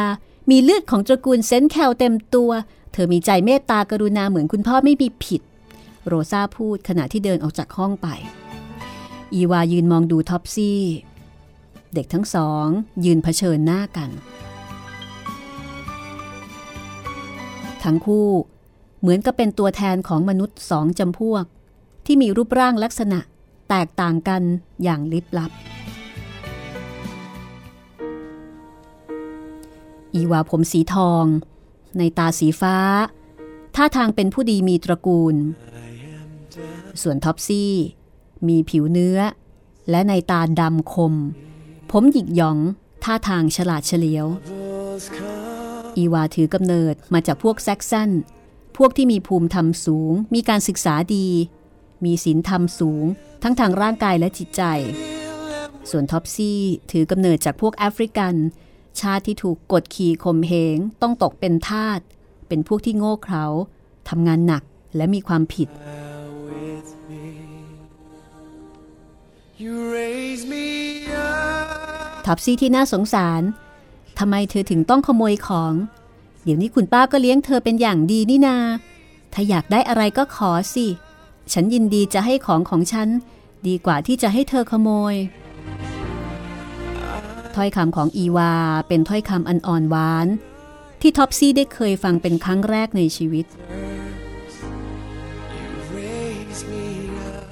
[0.49, 2.51] มีเลือดของตระกูลเซนแคลเต็มตัว
[2.93, 5.41] เธอมีใจเมตตากรุณาเหมือนคุณพ่อไม่มีผิด
[6.07, 8.07] โรซาพูดขณะที่เดินออกจากห้องไป
[9.33, 10.81] อีวายืนมองดูท็อปซี่
[11.93, 12.65] เด็กทั้งสอง
[13.05, 14.09] ยืนเผชิญหน้ากัน
[17.83, 18.29] ทั้งคู่
[18.99, 21.43] เหมือนกับเป็นตัวแทนของมนุษย์สองจำพวก
[22.05, 23.19] ที่มีรูปร่างลักษณะ
[23.69, 24.41] แตกต่างกัน
[24.83, 25.51] อย่างลิบลับ
[30.13, 31.25] อีวาผมสีทอง
[31.97, 32.77] นัยน์ตาสีฟ้า
[33.75, 35.35] ท่าทางเป็นผู้ดีมีตระกูล
[37.01, 37.73] ส่วนท็อปซี่
[38.47, 39.19] มีผิวเนื้อ
[39.89, 41.13] และนัยน์ตาดำคม
[41.91, 42.57] ผมหยิกหยอง
[43.03, 44.25] ท่าทางฉลาดเฉลียว
[45.97, 48.09] อีวาถือกำเนิดมาจากพวกแซกซัน
[48.77, 51.27] พวกที่มีภูมิธรรมสูง มีการศึกษาดี
[52.05, 53.05] มีศีลธรรมสูง
[53.43, 54.63] ทั้งทางร่างกายและจิตใจ
[55.89, 56.59] ส่วนท็อปซี่
[56.91, 58.35] ถือกำเนิดจากพวกแอฟริกัน
[58.99, 61.99] ชาติที่ถูกกดขี่ข่มเหงต้องตกเป็นทาส
[62.47, 63.45] เป็นพวกที่โง่เขลา
[64.09, 64.63] ทำงานหนัก
[64.95, 65.69] และมีความผิด
[70.51, 70.65] me
[72.25, 73.41] ท็อปซี่ที่น่าสงสาร
[74.19, 75.73] ทำไมเธอถึงต้องขโมยของ
[76.43, 78.57] เดี๋ยวนี้คุณป้าก็เลี้ยงเธอเป็นอย่างดีนี่นา
[79.33, 80.87] ถ้าอยากได้อะไรก็ขอสิ
[81.53, 83.09] ฉันยินดีจะให้ของของฉัน
[83.67, 85.15] ดีกว่าที่จะให้เธอขโมย
[87.55, 88.53] ถ้อยคำของอีวา
[88.87, 90.27] เป็นถ้อยคำอันอ่อนหวาน
[91.01, 93.45] ที่ท็อปซี่ได้เคยฟังเป็นครั้งแรกในชีวิต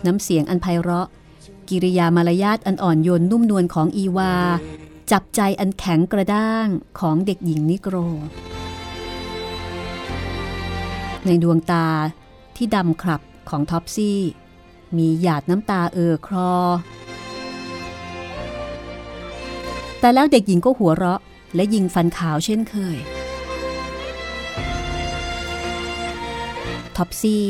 [0.05, 1.07] น้ำเสียงอันไพเราะ
[1.69, 4.33] กิริยามารยาทอันอ่อนโยนนุ่มนวลของอีวา
[5.11, 6.67] จับใจอันแข็งกระด้าง
[6.99, 7.95] ของเด็กหญิงนิโกร
[11.25, 11.87] ในดวงตา
[12.55, 14.19] ที่ดำคลับ ของท็อปซี่
[14.97, 16.53] มีหยาดน้ำตาเอ่อคลอ
[19.99, 21.21] แต่แล้วเด็กหญิงก็หัวเราะ
[21.55, 22.97] และยิงฟันขาวเช่นเคย
[26.97, 27.47] ท็อปซี่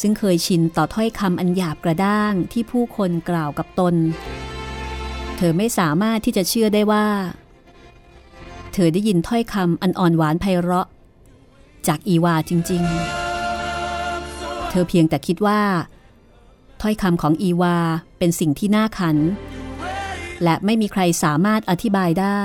[0.00, 3.94] ซึ่งเคยชินต่อถ้อยคำอันหยาบกระด้างที่ผู้คนกล่าวกับตน
[5.36, 7.06] เธอไม่สามารถที่จะเชื่อได้ว่า
[8.72, 10.88] เธอได้ยินถ้อยคำอันอ่อนหวานไพเราะ
[11.86, 13.27] จากอีวาจริง ๆ
[14.70, 15.62] เธอเพียงแต่คิดว่า
[16.80, 17.78] ถ้อยคำของอีวา
[18.18, 19.16] เป็นสิ่งที่น่าขัน
[20.42, 22.42] และไม่มีใครสามารถอธิบายได้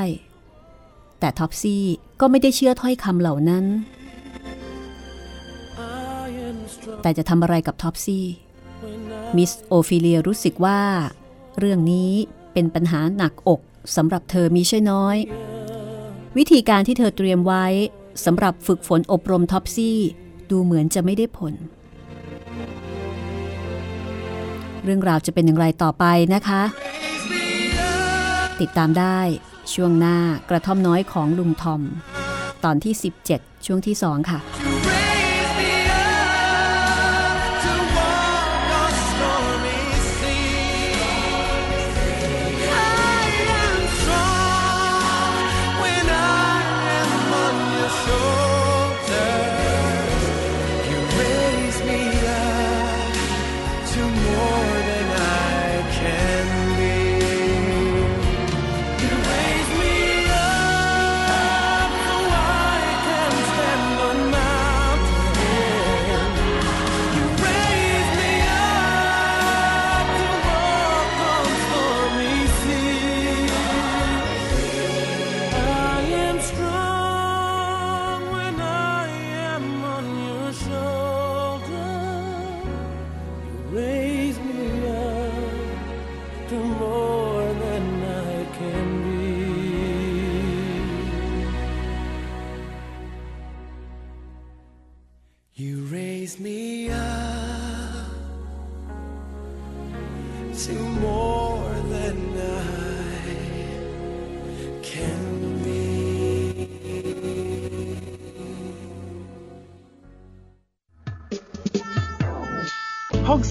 [1.20, 1.86] แต่ท็อปซี่
[2.20, 3.66] ก็ไม่ได้เชื่อถ้อยคำเหล่านั้น
[7.02, 8.26] แต่จะทำอะไรกับท็อปซี่
[9.38, 10.82] มิสโอฟิเลียรู้สึกว่า
[11.60, 12.12] เรื่องนี้
[12.54, 13.62] เป็นปัญหาหนักอก
[13.96, 15.18] สำหรับเธอมิใช่น้อย
[16.38, 17.66] วิธีการที่เธอเตรียมไว้
[18.26, 20.00] สำหรับฝึกฝนอบรมท็อปซี่
[20.52, 21.54] ดูเหมือนจะไม่ได้ผล
[24.84, 26.62] เรื่องราวจะเป็นอย่างไรต่อไปนะคะ
[28.62, 29.20] ติดตามได้
[29.74, 30.18] ช่วงหน้า
[30.50, 31.82] กระท่อมน้อยของลุงทอม
[32.64, 32.94] ตอนที่
[33.30, 34.40] 17 ช่วงที่ 2 ค่ะ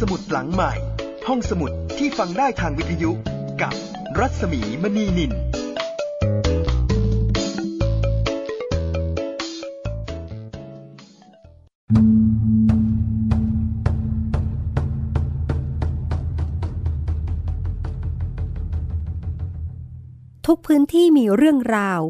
[0.02, 0.72] สมุดหลังใหม่
[1.28, 3.10] ห้องสมุดที่ฟังได้ทางวิทยุ
[3.62, 3.74] กับ
[4.18, 5.32] รัศมีมณีนิน
[20.46, 22.00] ทุกพื้นที่มีเรื่องราว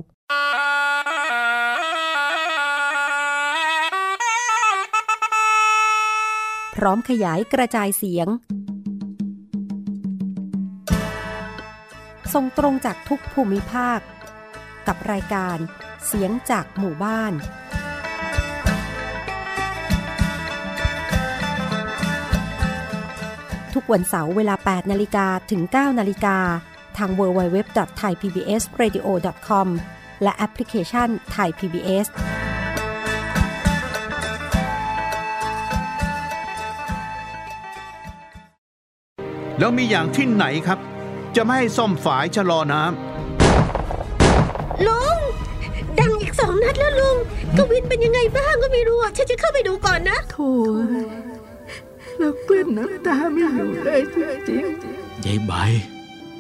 [6.84, 8.28] ร้อมขยายกระจายเสียง
[12.34, 14.00] ส่งตรงจากทุกภูมิภาค
[14.86, 15.58] กับรายการ
[16.06, 17.32] เสียงจากหมู่บ้าน
[23.74, 26.38] ทุกวันเสาร์เวลา 8 นาฬิกาถึง 9 นาฬิกา
[26.98, 29.68] ทาง www.thaipbsradio.com
[30.22, 32.06] และแอปพลิเคชัน Thai PBS
[39.62, 40.78] แล้วมีอย่างที่ไหนครับ
[41.36, 42.82] จะไม่ให้ซ่อมฝายชะลอน้
[44.86, 45.18] ลุง
[45.98, 47.16] ดังอีกสองนัดแล้วลุง
[47.56, 50.52] กวินเป็นยังไงบ้างก็ไม่รู้อะฉันจะเข้าไปดูก่อนนะโถ่
[52.18, 54.02] แล้วกลั้นน้ำตาไม่อยู่เลย
[54.48, 54.64] จริง
[55.24, 55.52] ยายใบ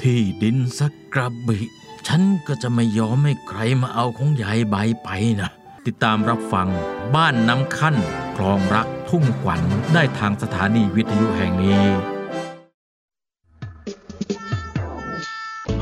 [0.00, 1.58] ที่ดินสักกระบิ
[2.06, 5.08] ฉันก็จะไม่ยอมให้ใครมาเอาของยายใบไป
[5.40, 5.50] นะ
[5.86, 6.68] ติดตามรับฟัง
[7.14, 7.96] บ้านน้ำขั้น
[8.36, 9.60] คลองรักทุ่งขวัญ
[9.94, 11.86] ได้ทางสถานีวิทยุแห่งนี้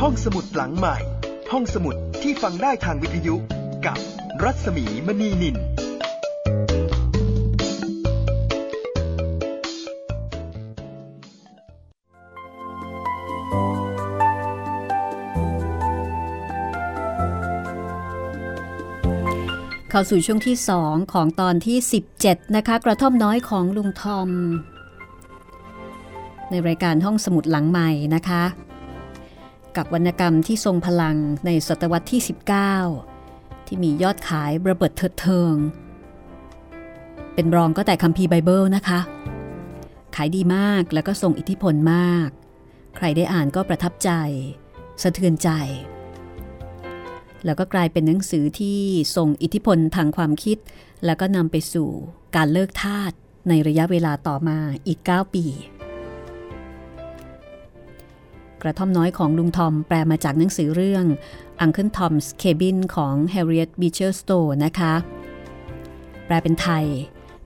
[0.05, 0.97] ห้องสมุดหลังใหม่
[1.53, 3.35] ห้องสมุดที่ฟังได้ทางวิทยุ
[3.87, 3.99] กับ
[4.43, 5.57] รัศมีมณีนิน
[19.91, 21.79] เข้าสู่ช่วงที่2ของตอนที่
[22.17, 24.29] 17 นะคะ กระท่อมน้อยของลุงทอม
[26.51, 28.45] ในรายการห้องสมุดหลังใหม่นะคะ
[29.77, 32.21] กับวรรณกรรมที่ทรงพลังในศตวรรษที่
[32.95, 35.55] 19 ที่มียอดขายระเบิดเถิดเทิง
[37.35, 39.01] เป็นรองก็แต่คัมภีร์ไบเบิลนะคะ
[40.17, 42.29] ขายดีมากแล้วก็ทรงอิทธิพลมาก
[42.97, 44.11] ใครได้อ่านก็ประทับใจ
[45.03, 45.51] สะเทือนใจ
[47.45, 48.79] แล้วก็กลายเป็นหนังสือที่
[49.17, 50.59] ส่งอิทธิพลทางความคิด
[51.05, 51.89] แล้วก็นำไปสู่
[52.37, 53.13] การเลิกทาส
[53.49, 55.45] ในระยะเวลาต่อมาอีก 9 ปี
[58.63, 61.05] กระท่อมน้อยของลุงทอมแปลมาจากหนังสือเรื่อง
[61.65, 64.95] Uncle Tom's Cabin ของ Harriet Beecher Stowe นะคะ
[66.27, 66.85] แปลเป็นไทย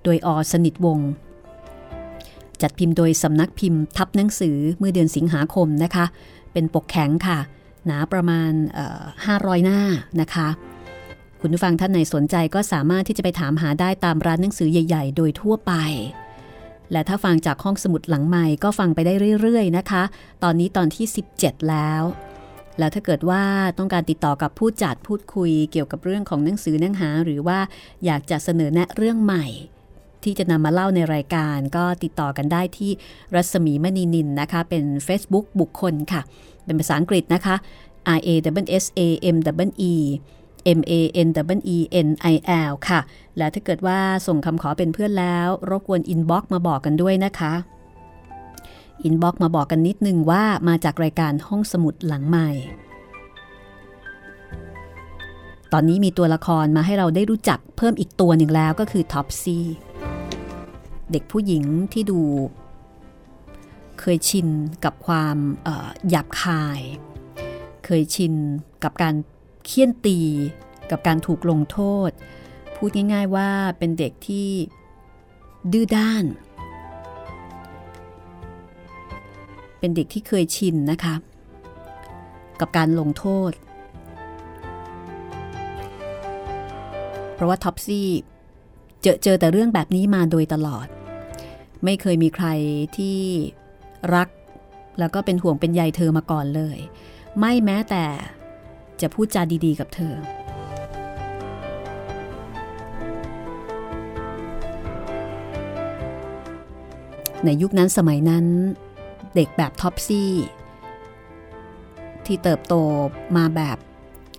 [0.05, 1.11] โดยอสนิทวงศ์
[2.63, 6.05] จัดพิมพ์โดยสำนักพิมพ์ทับหนังสือเมื่อเดือนสิงหาคมนะคะ
[6.53, 7.39] เป็นปกแข็งค่ะ
[7.87, 8.53] หนาประมาณ
[9.09, 9.81] 500 หน้า
[10.21, 10.49] นะคะ
[11.41, 15.73] คุณผู้ฟังท่านไหนสนใจก็สามารถที่จะไปถามหาได้ตามร้านหนังสือใหญ่ ๆ โดยทั่วไป
[16.95, 20.03] และถ้าฟังจากห้องสมุดหลังใหม่ก็ฟังไปได้เรื่อยๆนะคะ
[20.43, 22.03] ตอนนี้ตอนที่ 17 แล้ว
[22.79, 23.43] แล้วถ้าเกิดว่า
[23.79, 27.59] ต้องการติดต่อกับผู้จัดพูดคุยเกี่ยวกับเรื่องของหนังสือเนื้อหา หรือว่า
[28.05, 29.47] อยากจะเสนอแนะเรื่องใหม่
[30.25, 32.91] ที่จะนำมาเล่าในรายการ ก็ติดต่อกันได้ที่
[33.35, 36.23] รัศมีมณีนิลนะคะ เป็น Facebook บุคคลค่ะ
[36.65, 37.57] เป็นภาษาอังกฤษนะคะ
[38.19, 38.29] R A
[38.65, 39.01] double S A
[39.35, 39.37] M
[39.69, 39.95] double E
[40.79, 40.93] M A
[41.27, 42.35] N double E N I
[42.71, 43.01] L ค่ะ
[43.37, 47.55] และถ้าเกิดว่าส่งคำขอเป็นเพื่อนแล้ว รบกวน inbox มาบอกกันด้วยนะคะ
[49.05, 52.51] inbox มาบอกกันนิดนึงว่ามาจากรายการห้องสมุดหลังใหม่
[55.73, 59.59] ตอนนี้มีตัวละครมาให้เราได้รู้จักเพิ่มอีกตัวหนึ่งแล้วก็คือท็อปซี
[61.11, 62.21] เด็กผู้หญิงที่ดู
[64.01, 64.49] เคยชิน
[64.85, 65.37] กับความ
[66.09, 66.81] หยาบคาย
[67.85, 68.33] เคยชิน
[68.83, 69.15] กับการ
[69.65, 70.19] เคี่ยนตี
[70.91, 72.11] กับการถูกลงโทษ
[72.77, 74.51] พูดง่ายๆว่าเป็นเด็กที่
[75.73, 76.25] ดื้อด้าน
[79.79, 81.15] เป็นเด็กที่เคยชินนะคะ
[82.61, 83.53] กับการลงโทษ
[87.35, 88.09] เพราะว่าท็อปซี่
[89.03, 90.87] เจอเจอแต่เรื่องแบบนี้มาโดยตลอด
[91.85, 92.47] ไม่เคยมีใคร
[92.97, 93.19] ที่
[94.15, 94.29] รัก
[94.99, 96.79] แล้วก็เป็นห่วงเป็นใยเธอมาก่อนเลย
[97.39, 98.05] ไม่แม้แต่
[99.01, 100.15] จะพูดจาดีๆกับเธอ
[107.45, 108.45] ในยุคนั้นสมัยนั้น
[109.35, 110.33] เด็กแบบท็อปซี่
[112.27, 112.75] ที่เติบโต
[113.37, 113.79] มาแบบ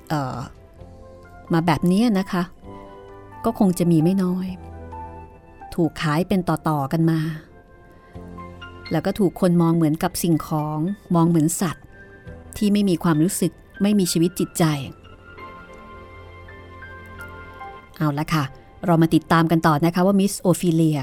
[0.09, 0.37] เออ
[1.53, 2.43] มาแบบนี้นะคะ
[3.45, 4.47] ก็คงจะมีไม่น้อย
[5.75, 7.19] ถูกขายเป็นต่อๆกันมา
[8.91, 10.79] แล้วก็ถูกคนมองเหมือนกับสิ่งของ
[11.15, 11.85] มองเหมือนสัตว์
[12.57, 14.63] ที่ไม่มีความรู้สึก ไม่มีชีวิตจิตใจ
[17.97, 18.43] เอาละค่ะ
[18.85, 20.99] เรามาติดตามกันต่อนะคะว่ามิสโอฟิเลีย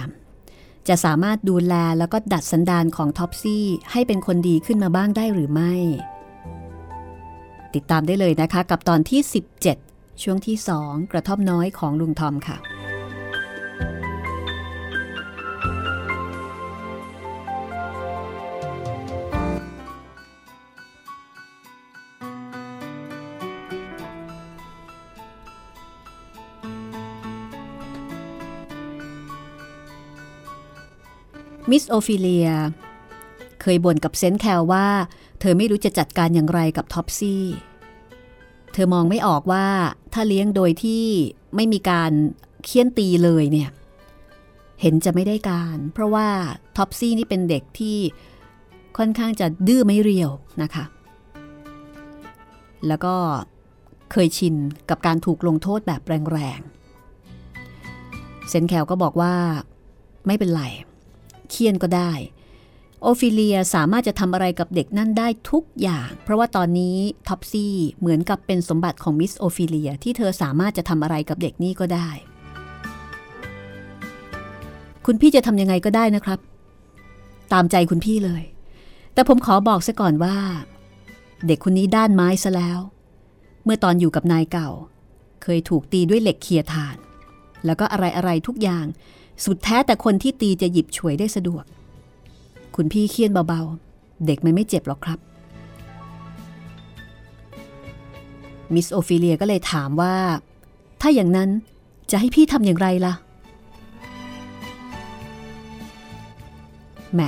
[0.89, 5.75] จะสามารถดูแลแล้วก็ดัดสันดานของท็อปซี่ให้เป็นคนดีขึ้นมาบ้างได้หรือไม่
[7.75, 9.21] ติดตามได้เลยนะคะกับตอนที่
[9.71, 12.57] 17 ช่วงที่ 2 กระท่อมน้อยของลุงทอมค่ะ
[31.71, 32.49] มิสโอฟิเลีย
[33.61, 34.87] เคยบ่นกับเซนต์แคลว่า
[35.41, 37.45] เธอไม่รู้จะจัดการอย่างไรกับท็อปซี่
[38.73, 39.67] เธอมองไม่ออกว่า
[40.13, 41.05] ถ้าเลี้ยงโดยที่
[41.57, 42.13] ไม่มีการ
[42.65, 43.71] เฆี่ยนตีเลยเนี่ย
[44.81, 46.29] เห็นจะไม่ได้การ เพราะว่า
[46.77, 47.99] ท็อปซี่นี่เป็นเด็กที่
[48.99, 50.31] ค่อนข้างจะดื้อไม้เรียว
[50.63, 50.85] นะคะ
[52.89, 53.15] แล้วก็
[54.13, 54.55] เคยชิน
[54.91, 56.01] กับการถูกลงโทษแบบ
[56.33, 59.35] แรงๆ เซนต์แคลก็บอกว่า
[60.27, 62.13] ไม่เป็นไรเฆี่ยนก็ได้
[63.03, 66.97] โอฟิเลียสามารถจะทำอะไรกับเด็กนั่นได้ทุกอย่าง เพราะว่าตอนนี้
[67.29, 72.09] ท็อปซี่เหมือนกับเป็นสมบัติของมิสโอฟิเลียที่เธอสามารถจะทำอะไรกับเด็กนี่ก็ได้
[75.07, 76.39] คุณพี่จะทำยังไงก็ได้นะครับ
[77.53, 78.43] ตามใจคุณพี่เลย
[79.15, 80.37] แต่ผมขอบอกซะก่อนว่า
[81.47, 82.79] เด็กคนนี้ด้านไม้ซะแล้ว
[83.65, 84.71] เมื่อตอนอยู่กับนายเก่า
[85.43, 86.97] เคยถูกตีด้วยเหล็กเคียถ่าน
[87.67, 88.87] แล้วก็อะไรอะไรทุกอย่าง
[89.45, 91.65] สุดแท้แต่คนที่ตีจะหยิบฉวยได้สะดวก
[92.77, 95.19] คุณพี่เคียนเบาๆ เด็กมันไม่เจ็บหรอกครับ
[98.75, 100.15] มิสโอฟิเลียก็เลยถามว่า
[101.01, 101.51] ถ้าอย่างนั้น
[102.11, 103.15] จะให้พี่ทำอย่างไรล่ะ
[107.15, 107.23] แหม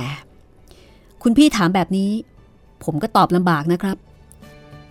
[1.23, 2.09] คุณพี่ถามแบบนี้
[2.83, 3.97] ผมก็ตอบลำบากนะครับ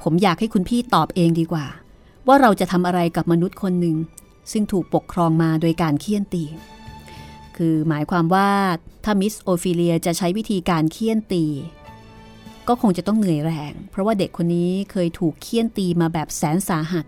[0.03, 1.67] ผมอยากให้คุณพี่ตอบเองดีกว่า
[2.27, 3.97] ว่าเราจะทำอะไรกับมนุษย์คนหนึ่ง
[4.53, 6.45] ซึ่งถูกปกครองมาโดยการเคี่ยนตี
[7.57, 8.51] คือหมายความว่า
[9.05, 11.45] ถ้ามิสโอฟิเลียจะใช้วิธีการเคี่ยนตี
[12.69, 17.07] ก็คงจะต้องเหนื่อยแรง เพราะว่าเด็กคนนี้เคยถูกเคี่ยนตีมาแบบแสนสาหัส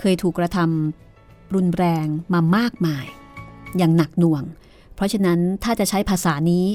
[0.00, 3.06] เคยถูกกระทำรุนแรงมามากมาย
[3.76, 4.42] อย่างหนักหน่วง
[4.94, 6.66] เพราะฉะนั้นถ้าจะใช้ภาษานี้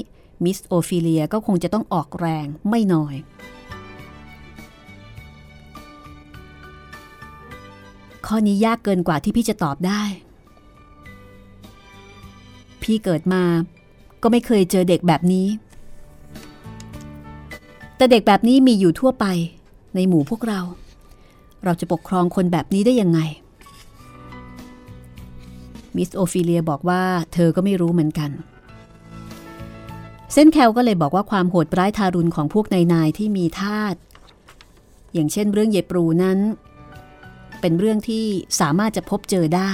[0.44, 3.14] มิสโอฟิเลียก็คงจะต้องออกแรงไม่น้อย
[8.26, 10.02] ข้อนี้ยากเกินกว่าที่พี่จะตอบได้
[12.90, 13.42] พี่เกิดมา
[14.22, 15.46] ก็ไม่เคยเจอเด็กแบบนี้
[17.96, 19.26] แต่เด็กแบบนี้มีอยู่ทั่วไป
[19.94, 20.60] ในหมู่พวกเรา
[21.64, 23.20] เราจะปกครองคนแบบนี้ได้ยังไง
[25.96, 28.30] มิสโอฟิเลียบอกว่าเธอก็ไม่รู้เหมือนกัน
[30.32, 33.94] เส้นแคลก็เลยบอกว่าความโหดร้ายทารุณของพวกนายนายที่มีทาส
[35.12, 36.38] อย่างเช่นเรื่องเยปรูนั้น
[37.60, 38.24] เป็นเรื่องที่
[38.60, 39.72] สามารถจะพบเจอได้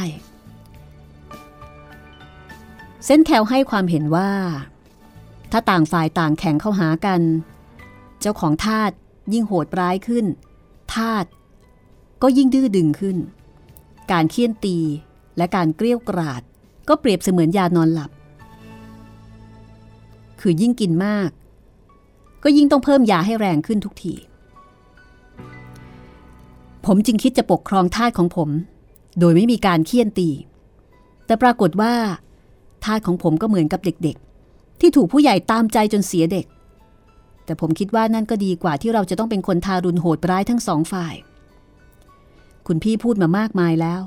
[3.07, 4.31] เส้นแคลให้ความเห็นว่า
[5.53, 7.21] ถ้าต่างฝ่ายต่างแข่งเข้าหากัน
[8.21, 8.91] เจ้าของทาส
[9.33, 10.27] ยิ่งโหดร้ายขึ้น
[10.95, 11.25] ทาส
[12.23, 13.17] ก็ยิ่งดื้อดึงขึ้น
[14.13, 14.79] การเคี่ยนตี
[15.37, 16.43] และการเกลี้ยวกราด
[16.89, 18.11] ก็เปรียบเสมือนยานอนหลับ
[20.41, 21.31] คือยิ่งกินมาก
[22.43, 24.15] ก็ยิ่งต้องเพิ่มยาให้แรงขึ้นทุกที
[26.87, 28.49] ผมจึงคิดจะปกครองทาสของผม
[29.19, 30.31] โดยไม่มีการเคี่ยนตี
[31.27, 31.95] แต่ปรากฏว่า
[32.87, 36.47] ทาสของผมก็เหมือนกับเด็กๆ ที่ถูกผู้ใหญ่ตามใจจนเสียเด็ก
[37.45, 41.15] แต่ผมคิดว่านั่นก็ดีกว่าที่เราจะต้องเป็นคนทารุณโหดร้ายทั้งสองฝ่าย
[42.67, 44.01] คุณพี่พูดมามากมายแล้ว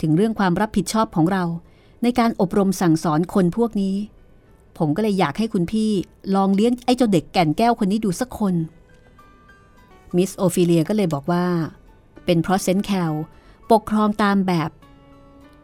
[0.00, 1.44] ถึงเรื่องความรับผิดชอบของเรา
[2.02, 3.96] ในการอบรมสั่งสอนคนพวกนี้
[4.78, 5.90] ผมก็เลยอยากให้คุณพี่
[6.34, 8.54] ลองเลี้ยงไอ้เจ้าเด็กแก่นแก้วคนนี้ดูสักคน
[10.16, 11.44] มิสโอฟิเลียก็เลยบอกว่า
[12.24, 13.12] เป็นเพราะเซนแคล
[13.70, 14.70] ปกครองตามแบบ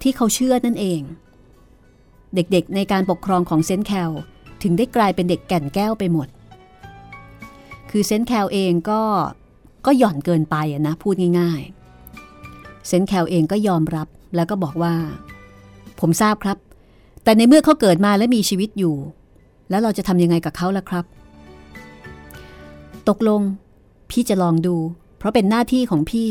[0.03, 1.01] ที่เขาเชื่อนั่นเอง
[2.35, 4.11] เด็กๆ ในการปกครองของเซนแคล
[4.63, 6.29] ถึงได้กลายเป็นเด็กแก่นแก้วไปหมด
[7.91, 9.03] คือเซนแคลเองก็
[9.87, 10.57] ก็หย่อนเกินไป
[10.87, 14.95] นะพูดง่ายๆ เซนแคลเองก็ยอมรับแล้วก็บอกว่า
[16.01, 16.59] ผมทราบครับ
[17.25, 18.97] แต่ในเมื่อเขาเกิดมาและมีชีวิตอยู่
[19.71, 21.05] แล้วเราจะทำยังไงกับเขาล่ะครับ
[23.09, 23.41] ตกลง
[24.11, 24.77] พี่จะลองดู
[25.19, 26.29] เพราะเป็นหน้าที่ของพี่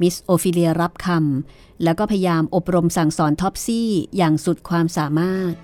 [0.00, 5.54] มิสโอฟิเลียรับคำแล้วก็พยายามอบรมสั่งสอนท็อปซี่อย่างสุดความสามารถ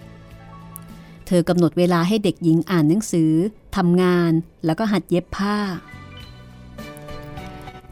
[1.27, 3.33] เธอกำหนดเวลาให้เด็กหญิงอ่านหนังสือ
[3.77, 4.33] ทำงาน
[4.65, 5.59] แล้วก็หัดเย็บผ้า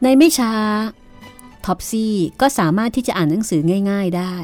[0.02, 0.54] ในไม่ช้า
[1.66, 4.34] ท็อปซี่ก็สามารถที่จะอ่านหนังสือง่าย ๆได้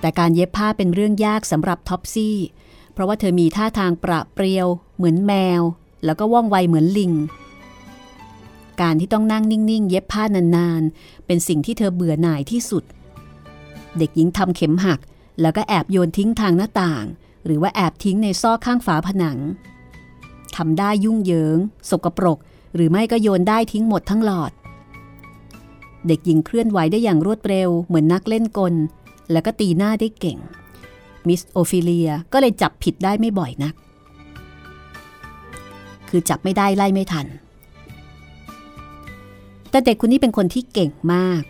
[0.00, 2.36] แต่การเย็บผ้าเป็นเรื่องยากสำหรับท็อปซี่
[2.92, 5.62] เพราะว่าเธอมีท่าทางปราดเปรียว เหมือนแมว
[6.04, 7.12] แล้วก็ว่องไวเหมือนลิง
[8.80, 10.22] การที่ต้องนั่งนิ่งๆ เย็บผ้า
[10.56, 12.84] นานๆ เป็นสิ่งที่เธอเบื่อหน่ายที่สุด
[13.98, 15.00] เด็กหญิงทำเข็มหัก
[15.40, 17.04] แล้วก็แอบโยนทิ้งทางหน้าต่าง
[17.44, 19.38] หรือว่าแอบทิ้งในซอกข้างฝาผนัง
[20.56, 21.58] ทำได้ยุ่งเหยิง
[21.90, 22.38] สกปรก
[22.74, 24.52] หรือไม่ก็โยนได้ทิ้งหมดทั้งหลอด
[26.06, 28.74] เด็กหญิงเคลื่อนไหวได้อย่างรวดเร็ว เหมือนนักเล่นกล
[29.32, 30.38] แล้วก็ตีหน้าได้เก่ง
[31.28, 33.74] มิสโอฟิเลียก็เลยจับผิดได้ไม่บ่อยนัก
[36.08, 37.26] คือจับไม่ได้ไล่ไม่ทัน
[39.74, 41.42] แต่เด็กคนนี้เป็นคนที่เก่งมาก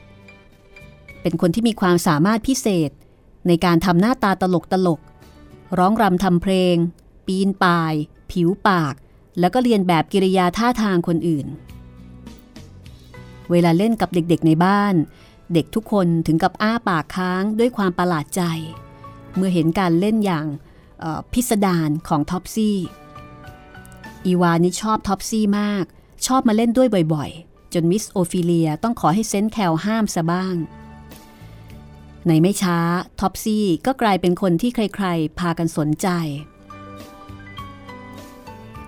[1.23, 2.91] เป็นคนที่มีความสามารถพิเศษ
[3.47, 5.01] ในการทำหน้าตาตลกตลก
[5.79, 6.77] ร้องรำทำเพลง
[7.27, 7.95] ปีนป่าย
[8.31, 8.95] ผิวปาก
[9.41, 11.47] แล้วก็เรียนแบบกิริยาท่าทางคนอื่น
[13.51, 14.95] เวลาเล่นกับเด็กๆในบ้าน
[15.53, 18.43] เด็กทุกคนถึงกับอ้าปากค้างด้วยความประหลาดใจ
[19.37, 20.47] เมื่อเห็นการเล่นอย่าง
[21.33, 22.79] พิสดารของท็อปซี่
[24.27, 25.85] อีวานี่ชอบท็อปซี่มาก
[26.27, 30.57] ชอบมาเล่นด้วยบ่อยๆ จนมิสโอฟิเลียต้องขอให้เซนต์แคลห้ามซะบ้าง
[32.27, 32.79] ในไม่ช้า
[33.21, 36.09] ท็อปซี่ก็กลายเป็นคนที่ใครๆ พากันสนใจ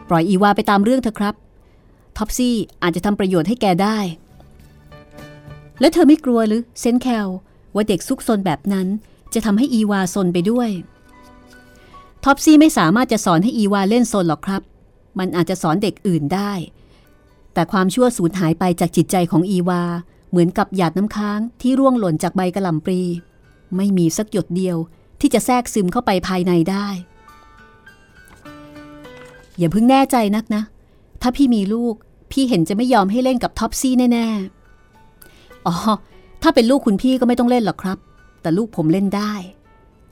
[0.08, 1.34] ปล่อยอีวาไปตามเรื่องเถอะครับ
[2.16, 3.98] ท็อปซี่อาจจะทำประโยชน์ให้แกได้
[5.80, 7.28] แล้วเธอไม่กลัวหรือเซนต์แคล
[7.74, 8.86] ว่าเด็กซุกซนแบบนั้น
[9.34, 10.70] จะทำให้อีวาซนไปด้วย
[12.24, 14.62] ท็อปซี่ไม่สามารถจะสอนให้อีวาเล่นซนหรอกครับ
[15.18, 16.52] มันอาจจะสอนเด็กอื่นได้
[17.56, 19.82] แต่ความชั่วสูญหายไปจากจิตใจของอีวา
[20.30, 23.00] เหมือนกับหยาดน้ำค้างที่ร่วงหล่นจากใบกระหล่ำปลี
[23.76, 24.76] ไม่มีสักหยดเดียว
[25.20, 26.86] ที่จะแทรกซึมเข้าไปภายในได้
[29.58, 30.62] อย่าเพิ่งแน่ใจนักนะ
[31.22, 31.94] ถ้าพี่มีลูก
[32.32, 35.74] พี่เห็นจะไม่ยอมให้เล่นกับท็อปซี่แน่ๆ อ๋อ
[36.42, 37.98] ถ้าเป็นลูกคุณพี่ก็ไม่ต้องเล่นหรอกครับ
[38.42, 39.32] แต่ลูกผมเล่นได้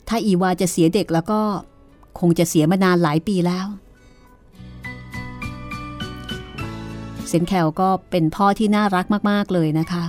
[0.07, 1.41] ถ้าอีวาจะเสียเด็กแล้วก็
[2.19, 3.67] คงจะเสียมานานหลายปีแล้ว
[7.35, 10.03] ซนแคลก็เป็นพ่อที่น่ารักมาก ๆ เลยนะคะ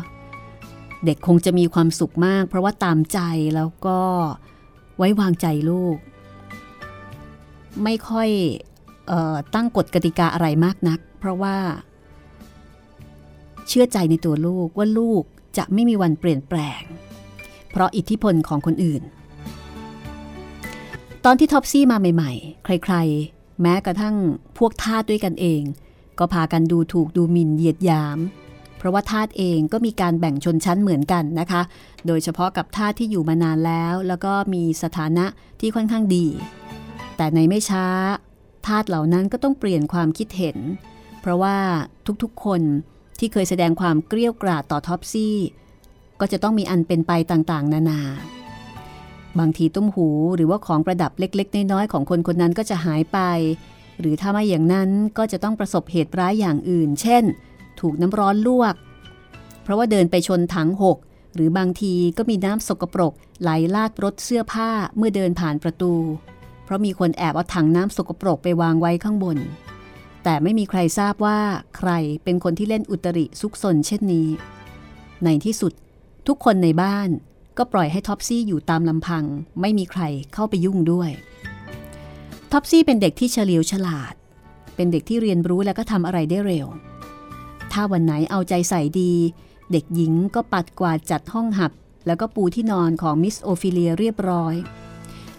[1.05, 3.19] เด็กคงจะมีความสุขมาก เพราะว่าตามใจ
[3.55, 3.99] แล้วก็
[4.97, 5.97] ไว้วางใจลูก
[7.85, 8.29] ไม่ค่อย
[9.11, 11.57] ออตั้งกฎกติกาอะไรมากนัก เพราะว่า
[13.69, 15.23] เชื่อใจในตัวลูกว่าลูก
[15.59, 16.83] จะไม่มีวันเปลี่ยนแปลง
[17.71, 19.03] เพราะอิทธิพลของคนอื่น
[21.25, 22.95] ตอนที่ท็อปซี่มาใหม่ ๆ ใคร
[23.29, 24.17] ๆ แม้กระทั่ง
[24.59, 25.63] พวกทาสด้วยกันเอง
[26.19, 28.19] ก็พากันดูถูกดูหมิ่นเหยียดหยาม
[28.79, 31.63] เพราะว่าทาสเองก็มีการแบ่งชนชั้นเหมือนกันนะคะ
[32.07, 35.27] โดยเฉพาะกับทาสที่อยู่มานานแล้ว แล้วก็มีสถานะ
[35.61, 36.27] ที่ค่อนข้างดี
[37.17, 37.87] แต่ในไม่ช้า
[38.67, 40.59] ทาสเหล่านั้นก็ต้องเปลี่ยนความคิดเห็น
[41.21, 41.57] เพราะว่า
[42.23, 42.61] ทุกๆคน
[43.19, 45.37] ที่เคยแสดงความเกลี้ยกล่อต่อท็อปซี่
[46.21, 48.01] ก็จะต้องมีอันเป็นไปต่างๆ นานา
[49.39, 53.19] บางทีตุ้มหูหรือว่าของประดับเล็ก ๆ น้อยๆของคนคนนั้นก็จะหายไป
[54.01, 57.25] หรือถ้าไม่อย่างนั้นก็จะต้องประสบเหตุร้ายอย่างอื่น เช่น
[57.81, 58.75] ถูกน้ำร้อนลวก
[59.63, 60.99] เพราะว่าเดินไปชนถังหก
[61.35, 65.93] หรือบางทีก็มีน้ำสกปรก ไหลราดรดเสื้อผ้าเมื่อเดินผ่านประตู
[66.65, 69.39] เพราะมีคนแอบเอาถังน้ำสกปรกไปวางไว้ข้างบน
[70.25, 71.39] แต่ไม่มีใครทราบว่า
[71.77, 71.91] ใคร
[72.25, 74.29] เป็นคนที่เล่นอุตริซุกซนเช่นนี้
[75.25, 75.73] ในที่สุด
[76.27, 77.09] ทุกคนในบ้าน
[77.59, 79.25] ก็ปล่อยให้ท็อปซี่อยู่ตามลำพัง
[79.61, 80.03] ไม่มีใคร
[80.35, 81.11] เข้าไปยุ่งด้วย
[82.53, 84.15] ท็อปซี่เป็นเด็กที่เฉลียวฉลาด
[84.77, 86.67] เป็นเด็กที่เรียนรู้และก็ทำอะไรได้เร็ว
[87.73, 89.13] ถ้าวันไหนเอาใจใส่ดี
[89.73, 91.73] เด็กหญิงก็ปัดกวาดจัดห้องหับ
[92.07, 94.55] แล้วก็ปูที่นอนของมิสโอฟิเลียเรียบร้อย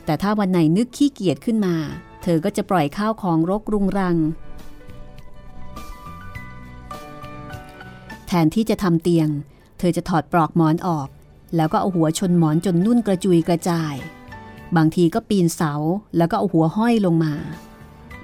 [0.06, 1.76] แต่ถ้าวันไหนนึกขี้เกียจขึ้นมา
[2.24, 4.18] เธอก็จะปล่อยข้าวของรกรุงรัง
[8.28, 9.30] แทนที่จะทำเตียง
[9.80, 11.08] เธอจะถอดปลอกหมอนออก
[11.56, 13.96] แล้วก็เอาหัวชนหมอนจนนุ่นกระจุยกระจาย
[14.76, 15.74] บางทีก็ปีนเสา
[16.18, 17.34] แล้วก็เอาหัวห้อยลงมา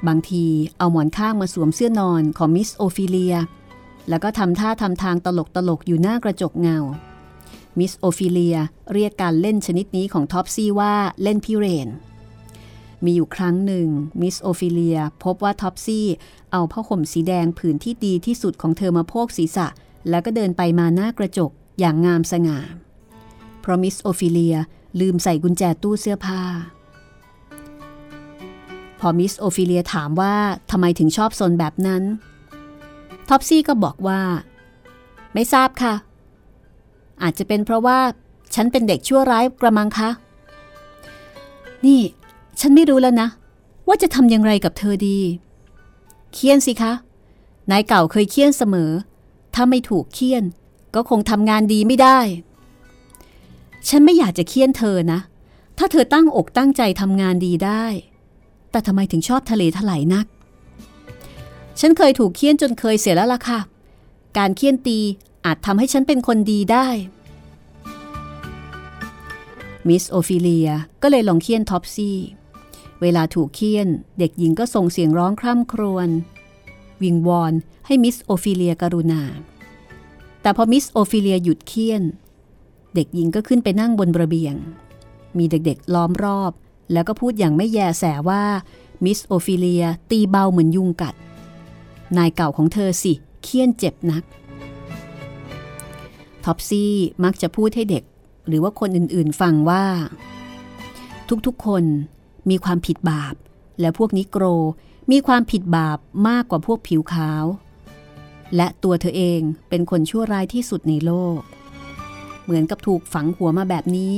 [0.08, 0.46] บางที
[0.78, 3.36] เอาหมอนข้างมาสวมเสื้อนอนของมิสโอฟิเลีย
[4.10, 6.78] แล้วก็ทำท่าทำทางตลกตลกอยู่หน้ากระจกเงา
[7.80, 8.58] มิสโอฟิเลีย
[8.94, 11.88] เรียกการเล่นชนิดนี้ของท็อปซี่ว่าเล่นพิเรนทร์
[13.04, 13.88] มีอยู่ครั้งหนึ่ง
[14.22, 16.08] มิสโอฟิเลียพบว่าท็อปซี่
[16.52, 19.68] เอาผ้าห่มสีแดงผืนที่ดีที่สุดของเธอมาโพกศีรษะ
[20.10, 22.60] แล้วก็เดินไปมาหน้ากระจกอย่างงามสง่า
[23.62, 24.56] เพราะมิสโอฟิเลีย
[25.00, 26.42] ลืมใส่กุญแจตู้เสื้อผ้า
[29.00, 30.36] พอมิสโอฟิเลียถามว่า
[30.72, 32.04] ทำไมถึงชอบซนแบบนั้น
[33.30, 34.22] ท็อปซี่ก็บอกว่า
[35.34, 35.94] ไม่ทราบค่ะ
[37.22, 38.00] อาจจะเป็นเพราะว่า
[38.56, 40.10] ฉันเป็นเด็กชั่วร้ายกระมังคะ
[41.86, 42.02] นี่
[42.60, 43.28] ฉันไม่รู้แล้วนะ
[43.88, 45.20] ว่าจะทำอย่างไรกับเธอดี
[46.34, 46.94] เฆี่ยนสิคะ
[47.72, 48.92] นายเก่าเคยเฆี่ยนเสมอ
[49.54, 50.44] ถ้าไม่ถูกเฆี่ยน
[50.96, 52.20] ก็คงทำงานดีไม่ได้
[53.90, 55.20] ฉันไม่อยากจะเฆี่ยนเธอนะ
[55.78, 57.86] ถ้าเธอตั้งอกตั้งใจทำงานดีได้
[58.72, 60.26] แต่ทำไมถึงชอบทะเลถลายนัก
[61.80, 63.60] ฉันเคยถูกเฆี่ยนจนเคยเสียแล้วล่ะค่ะ
[64.38, 65.00] การเฆี่ยนตี
[65.46, 66.88] อาจทำให้ฉันเป็นคนดีได้
[69.88, 70.70] มิสโอฟิเลีย
[71.02, 72.18] ก็เลยลองเฆี่ยนท็อปซี่
[73.02, 73.88] เวลาถูกเฆี่ยน
[74.20, 76.10] เด็กหญิงก็ส่งเสียงร้องคร่ำครวญ
[77.04, 77.54] วิงวอน
[77.86, 79.22] ให้มิสโอฟิเลียกรุณา
[80.42, 82.04] แต่พอมิสโอฟิเลียหยุดเฆี่ยน
[82.96, 84.56] เด็กหญิงก็ขึ้นไปนั่งบนระเบียง
[85.38, 86.52] มีเด็กๆล้อมรอบ
[86.92, 88.44] แล้วก็พูดอย่างไม่แยแสว่า
[89.06, 91.16] มิสโอฟิเลียตีเบาเหมือนยุงกัด
[92.18, 93.14] นายเก่าของเธอสิ
[93.44, 94.24] เฆี่ยนเจ็บนัก
[96.46, 98.04] ท็อปซี่มักจะพูดให้เด็ก
[98.48, 99.86] หรือว่าคนอื่นๆฟังว่า
[101.46, 101.84] ทุกๆคน
[102.50, 103.36] มีความผิดบาป
[103.80, 104.44] และพวกนิโกร
[105.12, 107.46] มีความผิดบาปมากกว่าพวกผิวขาว
[108.56, 111.40] และตัวเธอเองเป็นคนชั่วร้ายที่สุดในโลก
[112.44, 114.16] เหมือนกับถูกฝังหัวมาแบบนี้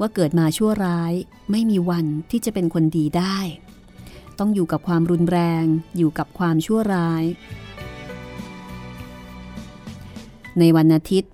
[0.00, 1.12] ว่าเกิดมาชั่วร้าย
[1.50, 3.38] ไม่มีวันที่จะเป็นคนดีได้
[4.38, 5.64] ต้องอยู่กับความรุนแรง
[5.96, 7.24] อยู่กับความชั่วร้าย
[10.58, 11.32] ในวันอาทิตย์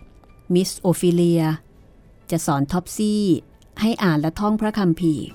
[0.55, 1.43] มิสโอฟิเลีย
[2.31, 3.23] จะสอนท็อปซี่
[3.81, 5.27] ให้อ่านและท่องพระคัมภีร์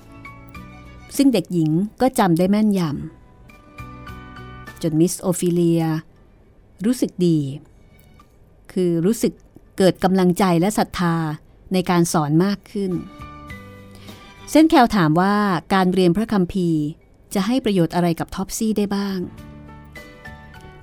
[1.16, 1.70] ซึ่งเด็กหญิง
[2.00, 5.82] ก็จำได้แม่นยำจนมิสโอฟิเลีย
[6.84, 7.38] รู้สึกดี
[8.72, 9.32] คือรู้สึก
[9.78, 11.16] เกิดกำลังใจและศรัทธา
[11.72, 12.92] ในการสอนมากขึ้น
[14.50, 15.34] เซนต์แคลถามว่า
[15.74, 16.82] การเรียนพระคัมภีร์
[17.34, 19.18] จะให้ประโยชน์อะไรกับท็อปซี่ได้บ้าง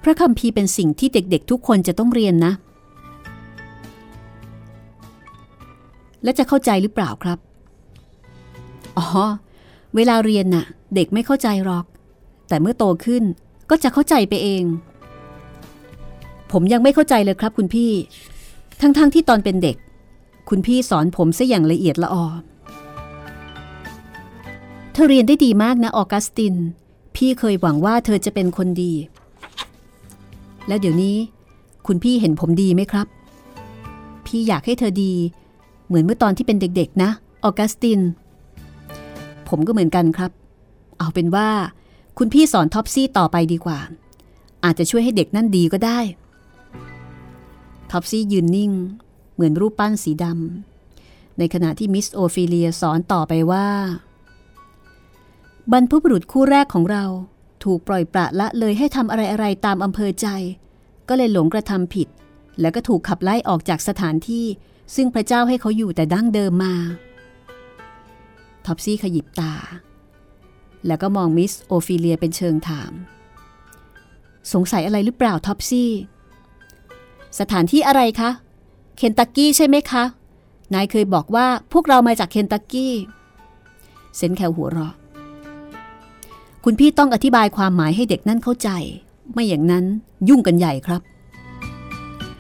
[0.04, 2.54] พระคัมภีร์เป็นสิ่งที่เด็กๆ ทุกคนจะต้องเรียนนะ
[6.24, 7.40] และจะเข้าใจหรือเปล่าครับ
[8.98, 9.08] อ๋อ
[9.96, 10.66] เวลาเรียนน่ะ
[10.96, 11.86] เด็กไม่เข้าใจหรอก
[12.48, 13.24] แต่เมื่อโตขึ้น
[13.70, 14.64] ก็จะเข้าใจไปเอง
[16.52, 17.92] ผมยังไม่เข้าใจเลยครับคุณพี่
[18.82, 19.78] ทั้งๆทที่ตอนเป็นเด็ก
[20.50, 22.26] คุณพี่สอนผมซะอย่างละเอียดละออ
[24.94, 26.56] เธอเรียนได้ดีมากนะออกัสติน
[27.16, 28.94] พี่เคยหวังว่าเธอจะเป็นคนดี
[30.68, 31.16] แล้วเดี๋ยวนี้
[31.88, 33.08] คุณพี่เห็นผมดีไหมครับ
[34.26, 35.14] พี่อยากให้เธอดี
[35.88, 37.10] เหมือนเมื่อตอนที่เป็นเด็กๆ นะ
[37.44, 38.00] ออกัสติน
[39.50, 40.32] ผมก็เหมือนกันครับ
[40.98, 41.48] เอาเป็นว่า
[42.18, 43.80] คุณพี่สอนท็อปซี่ต่อไปดีกว่า
[44.64, 46.00] อาจจะช่วยให้เด็กนั่นดีก็ได้
[47.98, 48.72] ท็อปซี่ยืนนิ่ง
[49.34, 53.68] เหมือนรูปปั้นสีดำในขณะที่มิสโอฟิเลียสอนต่อไปว่า
[55.72, 57.06] บรรพบุรุษคู่แรกของเรา
[57.64, 60.28] ถูกปล่อยปละละเลยให้ทำอะไรๆตามอำเภอใจ
[61.10, 62.08] ก็เลยหลงกระทำผิด
[62.62, 64.46] แล้วก็ถูกขับไล่ออกจากสถานที่
[64.96, 66.76] ซึ่งพระเจ้าให้เขาอยู่แต่ดั้งเดิมมา
[68.66, 69.54] ท็อปซี่ขยิบตา
[70.88, 72.92] แล้วก็มองมิสโอฟิเลียเป็นเชิงถาม
[74.54, 75.92] สงสัยอะไรหรือเปล่าท็อปซี่
[77.40, 78.30] สถานที่อะไรคะ
[78.98, 80.04] เคนตักกี้ใช่ไหมคะ
[80.74, 82.94] นายเคยบอกว่าพวกเรามาจากเคนตักกี้
[84.16, 84.94] เซนแคลหัวเราะ
[86.64, 88.70] คุณพี่ต้องอธิบายความหมายให้เด็กนั่นเข้าใจ
[89.34, 89.86] ไม่อย่างนั้น
[90.30, 91.02] ยุ่งกันใหญ่ครับ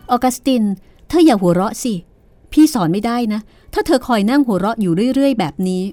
[0.09, 0.63] ออกัสติน
[1.07, 1.93] เธออย่าหัวเราะสิ
[2.51, 3.39] พี่สอนไม่ได้นะ
[3.73, 5.83] ถ้าเธอคอยนั่งหัวเราะอยู่เรื่อย ๆ แบบนี้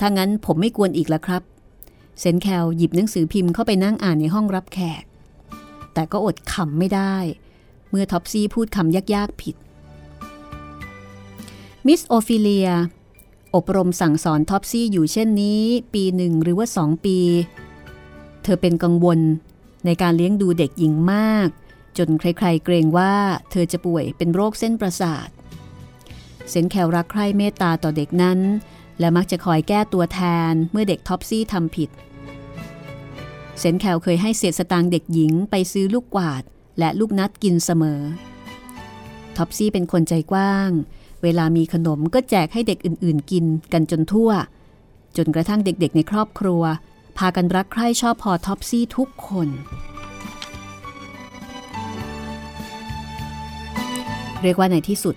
[0.00, 1.42] ถ้างั้นผมไม่กวนอีกแล้วครับ
[2.20, 5.02] เซนแคลหยิบหนังสือพิมพ์เข้าไปนั่งอ่านในห้องรับแขก
[5.94, 7.14] แต่ก็อดขำไม่ได้
[7.90, 9.56] เมื่อท็อปซี่พูดคำยากๆผิด
[11.86, 12.70] มิสโอฟิเลีย
[13.54, 15.62] อบรมสั่งสอนท็อปซี่อยู่เช่นนี้
[15.94, 17.18] ปีหนึ่งหรือว่าสองปี
[18.42, 19.20] เธอเป็นกังวล
[19.86, 21.48] ในการเลี้ยงดูเด็กหญิงมาก
[21.98, 23.14] จนใครๆเกรงว่า
[23.50, 25.28] เธอจะป่วยเป็นโรคเส้นประสาท
[26.50, 28.38] เซนแคลรักใคร่เมตตาต่อเด็กนั้น
[29.00, 30.20] และมักจะคอยแก้ตัวแท
[30.50, 31.90] นเมื่อเด็กท็อปซี่ทำผิด
[33.58, 36.42] เซนแคลเคยให้เศษสตางค์เด็กหญิงไปซื้อลูกกวาด
[36.78, 38.00] และลูกนัทกินเสมอ
[39.36, 40.70] ท็อปซี่เป็นคนใจกว้าง
[41.22, 44.30] เวลามีขนมก็แจกให้เด็กอื่นๆ กินกันจนทั่ว
[45.16, 46.62] จนกระทั่งเด็กๆ ในครอบครัว
[47.18, 49.48] พากันรักใคร่ชอบพอท็อปซี่ทุกคน
[54.42, 55.16] เรียกว่าในที่สุด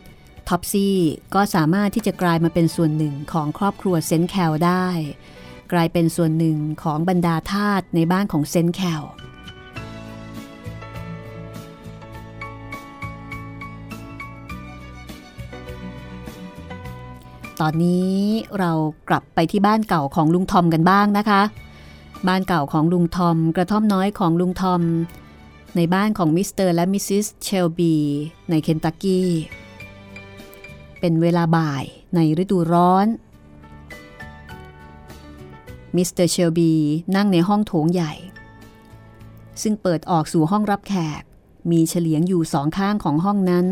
[0.50, 0.96] ท็อปซี่
[1.36, 4.88] ก็สามารถที่จะกลายมาเป็นส่วนหนึ่งของครอบครัวเซนแคลได้
[5.72, 9.04] กลายเป็นส่วนหนึ่งของบรรดาทาสในบ้านของเซนแคล
[17.62, 18.14] ตอนนี้
[18.60, 18.72] เรา
[19.10, 21.42] กลับไปที่บ้านเก่าของลุงทอมกันบ้างนะคะ
[22.28, 24.82] บ้านเก่าของลุงทอม กระท่อมน้อยของลุงทอม
[25.76, 27.96] ในบ้านของมิสเตอร์และมิสซิสเชลบี
[28.50, 29.30] ในเคนตักกี้
[31.00, 31.84] เป็นเวลาบ่าย
[32.16, 33.08] ในฤดูร้อน
[35.96, 36.74] มิสเตอร์เชลบี
[37.16, 38.14] นั่งในห้องโถงใหญ่
[39.62, 41.24] ซึ่งเปิดออกสู่ห้องรับแขก
[41.72, 43.66] มีเฉลียงอยู่สองข้างของห้องนั้น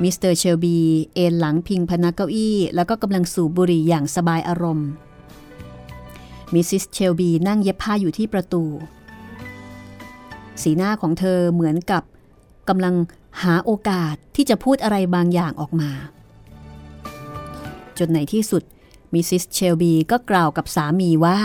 [0.00, 0.76] มิสเตอร์เชลบี
[1.14, 4.88] เอนหลังพิงพนักเก้าอี้ แล้วก็กำลังสูบบุหรี่อย่างสบายอารมณ์
[6.52, 8.64] มิสซิสเชลบีนั่งเย็บผ้าอยู่ที่ประตู
[10.62, 12.02] สีหน้าของเธอเหมือนกับ
[12.68, 12.94] กำลัง
[13.42, 15.90] หาโอกาสที่จะพูดอะไรบางอย่างออกมา
[17.98, 18.62] จนในที่สุด
[19.12, 21.38] มิสซิสเชลบีก็กล่าวกับสามีว่า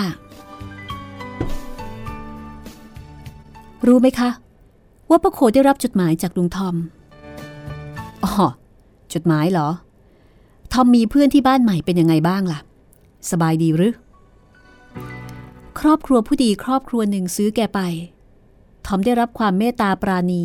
[3.88, 4.30] รู้ไหมคะ
[5.10, 6.76] ว่าป้าโคได้รับจดหมายจากลุงทอม
[8.28, 8.48] อ๋อ
[9.14, 9.70] จดหมายเหรอ
[10.72, 12.60] ทอมมีเพื่อนที่บ้านใหม่เป็นยังไงบ้างล่ะ
[13.32, 13.94] สบายดีหรือ
[15.80, 17.80] ครอบครัวผู้ดีครอบครัวหนึ่งซื้อแกไป
[18.86, 20.44] ทอมได้รับความเมตตาปราณี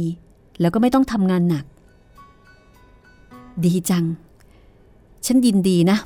[0.61, 1.65] แล้วก็ไม่ต้องทำงานหนัก
[3.65, 4.05] ดีจัง
[5.27, 5.99] ฉันยินดีนะ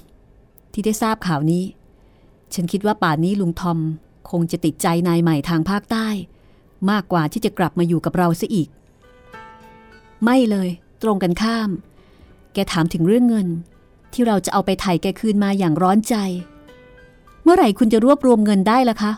[0.72, 1.62] ที่ได้ทราบข่าวนี้
[2.55, 3.79] ฉันคิดว่าป่านนี้ลุงทอม
[4.31, 6.07] คงจะติดใจนายใหม่ทางภาคใต้
[6.91, 8.68] มากกว่าที่จะกลับมาอยู่กับเราซะอีก
[10.24, 10.68] ไม่เลย
[11.03, 11.70] ตรงกันข้าม
[12.55, 13.49] แกถามถึงเรื่องเงิน
[14.12, 16.14] ที่เราจะเอาไปไถ่แกคืนมาอย่างร้อนใจ
[17.42, 19.12] เมื่อไหร่คุณจะรวบรวมเงินได้ล่ะคะ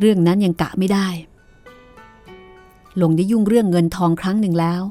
[0.00, 1.06] เรื่องนั้นยังกะไม่ได้
[2.96, 4.82] หลงได้ยุ่งเรื่องเงินทองครั้งหนึ่งแล้ว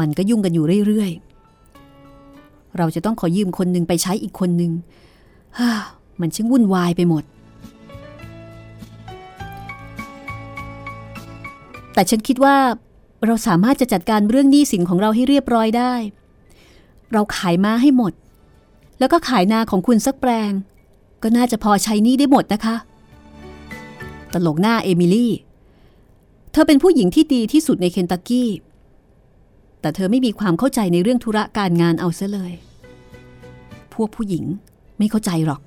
[0.00, 4.72] มันก็ยุ่งกันอยู่เรื่อยๆ เราจะต้องขอยืมคนหนึ่งไปใช้อีกคนหนึ่ง
[5.58, 5.70] ฮ่า
[6.20, 7.24] มันช่างวุ่นวายไปหมด
[11.94, 12.56] แต่ฉันคิดว่า
[13.24, 15.94] เราสามารถจะจัดการเรื่องหนี้สินของเราให้เรียบร้อยได้
[17.12, 18.12] เราขายม้าให้หมด
[18.98, 20.52] แล้วก็ขายนาของคุณสักแปลง
[21.22, 22.76] ก็น่าจะพอใช้หนี้ได้หมดนะคะ
[24.32, 25.32] ตลกหน้าเอมิลี่
[26.52, 28.50] เธอเป็นผู้หญิงที่ดีที่สุดในเคนตักกี้
[29.80, 32.52] แต่เธอไม่มีความเข้าใจในเรื่องธุระการงานเอาซะเลย
[33.94, 34.44] พวกผู้หญิง
[34.98, 35.60] ไม่เข้าใจหรอก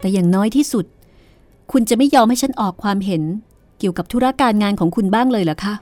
[0.00, 0.84] แต่อย่างน้อยที่สุด
[1.72, 3.22] คุณจะไม่ยอมให้ฉันออกความเห็น
[3.78, 5.74] เกี่ยวกับธุระการงานของคุณบ้างเลยเหรอคะ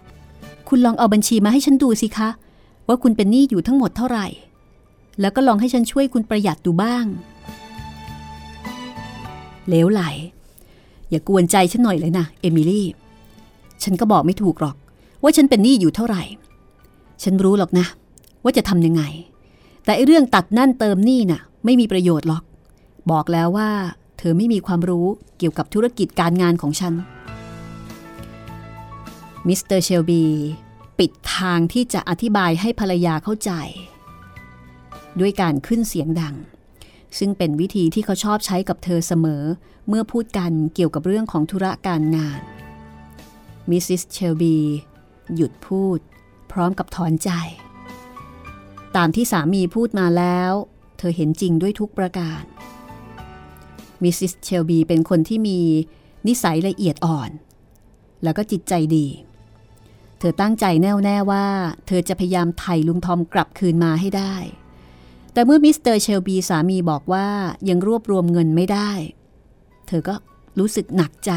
[0.68, 2.28] คุณลองเอาบัญชีมาให้ฉันดูสิคะ
[2.88, 4.26] ว่าคุณเป็นหนี้อยู่ทั้งหมดเท่าไหร่
[5.20, 7.04] แล้วก็ลองให้ฉันช่วยคุณประหยัดดูบ้าง
[9.68, 10.02] เลวไหล
[11.10, 12.86] อย่ากวนใจฉันหน่อยเลยนะเอมิลี่
[13.82, 14.76] ฉันก็บอกไม่ถูกหรอก
[15.22, 16.22] ว่าฉันเป็นหนี้อยู่เท่าไหร่
[17.22, 17.86] ฉันรู้หรอกนะ
[18.42, 19.02] ว่าจะทำยังไง
[19.84, 22.42] แต่ไอเรื่องตัดนั่นเติมหนี้น่ะ ไม่มีประโยชน์หรอก
[23.10, 23.70] บอกแล้วว่า
[24.18, 25.06] เธอไม่มีความรู้
[25.38, 26.94] เกี่ยวกับธุรกิจการงานของฉัน
[29.48, 30.24] มิสเตอร์เชลบี
[30.98, 33.52] ปิดทางที่จะอธิบายให้ภรรยาเข้าใจ
[35.20, 36.36] ด้วยการขึ้นเสียงดัง
[37.18, 39.44] ซึ่งเป็นวิธีที่เขาชอบใช้กับเธอเสมอ
[39.88, 42.40] เมื่อพูดกันเกี่ยวกับเรื่องของธุระการงาน
[43.70, 44.56] มิสซิสเชลบี
[45.36, 45.98] หยุดพูด
[46.52, 47.30] พร้อมกับถอนใจ
[48.96, 50.52] ตามที่สามีพูดมาแล้ว
[50.98, 52.42] เธอเห็นจริงด้วยทุกประการ
[54.02, 55.60] มิสซิสเชลบีเป็นคนที่มี
[56.26, 57.30] นิสัยละเอียดอ่อน
[58.22, 61.46] แล้วก็จิตใจดีเธอตั้งใจแน่วแน่ว่า
[61.86, 64.34] เธอจะพยายามไถ่ลุงทอมกลับคืนมาให้ได้
[65.32, 67.26] แต่เมื่อมิสเตอร์เชลบีสามีบอกว่า
[67.68, 68.90] ยังรวบรวมเงินไม่ได้
[69.86, 70.14] เธอก็
[70.58, 71.32] รู้สึกหนักใจ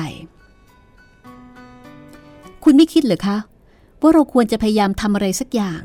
[2.64, 3.38] คุณไม่คิดเหรอคะ
[4.02, 5.82] ว่าเราควรจะพยายามทำอะไรสักอย่าง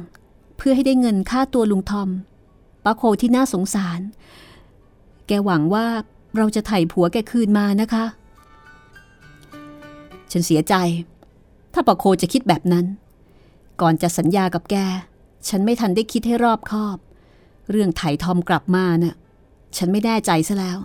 [0.56, 2.08] เพื่อให้ได้เงินค่าตัวลุงทอม
[2.84, 4.00] ป้าโคที่น่าสงสาร
[5.26, 5.86] แกหวังว่า
[6.36, 8.04] เราจะไถ่ผัวแกคืนมานะคะ
[10.32, 10.74] ฉันเสียใจ
[11.72, 12.86] ถ้าป้าโคจะคิดแบบนั้น
[13.80, 14.76] ก่อนจะสัญญากับแก
[15.48, 16.96] ฉันไม่ทันได้คิดให้รอบคอบ
[17.70, 19.16] เรื่องไถ่ทอมกลับมาน่ะ
[19.76, 20.78] ฉันไม่แน่ใจซะแล้ว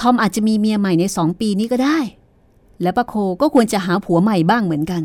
[0.00, 1.98] ทอมอาจจะมีเมียใหม่ในสองปีนี้ก็ได้
[2.82, 5.02] และป้าโคก็ควรจะหาผัวใหม่บ้างเหมือนกัน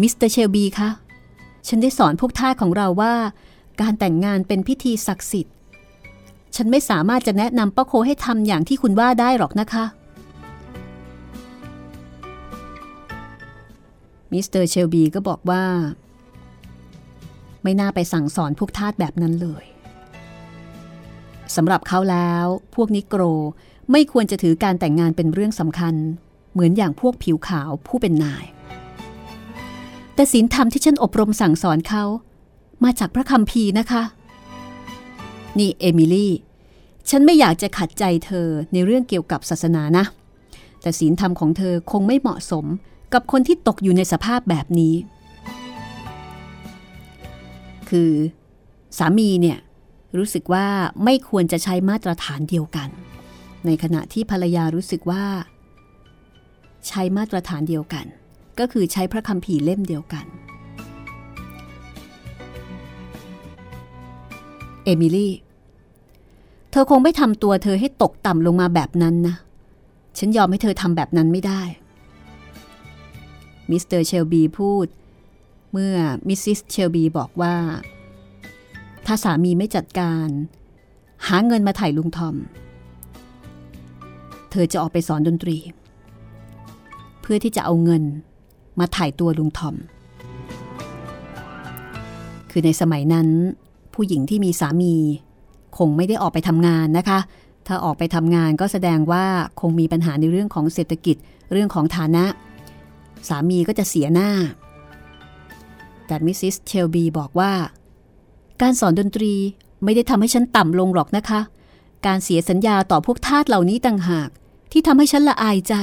[0.00, 0.90] มิสเตอร์เชลบีคะ
[1.68, 3.14] ฉันได้สอนพวกทาสของเราว่า
[3.80, 5.54] การแต่งงานเป็นพิธีศักดิ์สิทธิ์
[6.56, 9.84] ฉันไม่สามารถจะแนะนำป้าโคให้ทำอย่างที่คุณว่าได้หรอกนะคะ
[14.32, 15.64] มิสเตอร์เชลบีก็บอกว่า
[17.62, 19.64] ไม่น่าไปสั่งสอนพวกทาสแบบนั้นเลย
[21.56, 23.22] สำหรับเขาแล้ว พวกนิโกร
[23.90, 25.94] ไม่ควรจะถือการแต่งงานเป็นเรื่องสำคัญ
[26.52, 28.44] เหมือนอย่างพวกผิวขาวผู้เป็นนาย
[30.14, 32.04] แต่ศีลธรรมที่ฉันอบรมสั่งสอนเขา
[32.84, 34.02] มาจากพระคัมภีร์นะคะ
[35.58, 36.32] นี่เอมิลี่
[37.10, 40.04] ฉันไม่อยากจะขัดใจเธอในเรื่องเกี่ยวกับศาสนานะ
[40.82, 42.64] แต่ศีลธรรมของเธอคงไม่เหมาะสม
[43.12, 44.94] กับคนที่ตกอยู่ในสภาพแบบนี้
[47.90, 48.12] คือ
[48.98, 49.58] สามีเนี่ย
[50.18, 50.66] รู้สึกว่า
[51.04, 52.88] ไม่ควรจะใช้มาตรฐานเดียวกัน
[53.66, 55.24] ในขณะที่ภรรยารู้สึกว่า
[56.88, 58.06] ใช้มาตรฐานเดียวกัน
[58.58, 60.26] ก็คือใช้พระคัมภีร์เล่มเดียวกัน
[64.84, 65.32] เอมิลี่
[66.70, 69.36] เธอคงไม่ทำตัวเธอให้ตกต่ำลงมาแบบนั้นนะ
[70.18, 71.62] ฉันยอมให้เธอทำแบบนั้นไม่ได้
[73.70, 74.86] มิสเตอร์เชลบีพูด
[75.72, 75.94] เมื่อ
[76.28, 77.56] มิสซิสเชลบีบอกว่า
[79.06, 80.28] ถ้าสามีไม่จัดการ
[81.26, 82.36] หาเงินมาไถ่ลุงทอม
[84.50, 85.56] เธอจะออกไปสอนดนตรี
[87.20, 88.02] เพื่อที่จะเอาเงิน
[88.78, 89.74] มาถ่ายตัวลุงทอม
[92.50, 93.28] คือในสมัยนั้น
[93.94, 94.94] ผู้หญิงที่มีสามี
[95.78, 97.18] คงไม่ได้ออกไปทำงานนะคะ
[97.66, 99.24] ถ้าออกไปทำงานก็แสดงว่า
[99.60, 101.16] คงมีปัญหาในเรื่องของเศรษฐกิจ
[101.52, 102.24] เรื่องของฐานะ
[103.28, 104.30] สามีก็จะเสียหน้า
[106.06, 107.52] แต่มิสซิสเชลบีบอกว่า
[108.60, 109.34] การสอนดนตรี
[109.84, 111.40] ไม่ได้ทำให้ฉันต่ำลงหรอกนะคะ
[112.06, 114.28] การเสียสัญญาต่อพวกทาสเหล่านี้ต่างหาก
[114.72, 115.74] ที่ทำให้ฉันละอายใจ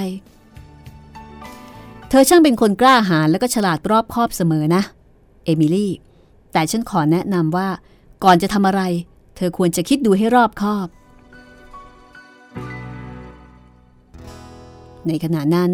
[2.09, 4.81] เธอช่างเป็นคนกล้าหาญและก็ฉลาดรอบคอบเสมอนะ
[5.45, 5.91] เอมิลี่
[6.53, 7.67] แต่ฉันขอแนะนำว่า
[8.23, 8.81] ก่อนจะทำอะไร
[9.35, 10.87] เธอควรจะคิดดูให้รอบคอบ
[15.07, 15.71] ในขณะนั้น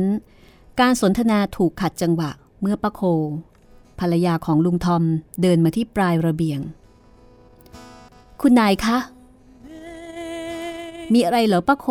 [0.79, 3.01] การสนทนาถูกขัดจังหวะเมื่อป้าโค
[3.99, 5.03] ภรรยาของลุงทอม
[5.41, 6.59] เดินมาที่ปลายระเบียง
[8.41, 8.97] คุณนายคะ
[11.13, 11.87] มีอะไรเหรอป้าโค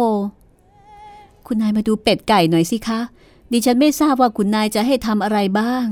[1.47, 3.01] คุณนายมาดูเป็ดไก่หน่อยสิคะ
[3.53, 5.87] ดิฉันไม่ทราบว่าคุณนายจะให้ทำอะไรบ้าง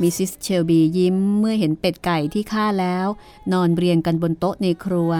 [0.00, 3.06] มิสซิสเชลบียิ้มเมื่อเห็นเป็ดไก่ที่ฆ่าแล้ว
[3.52, 5.12] นอนเรียงกันบนโต๊ะในครัว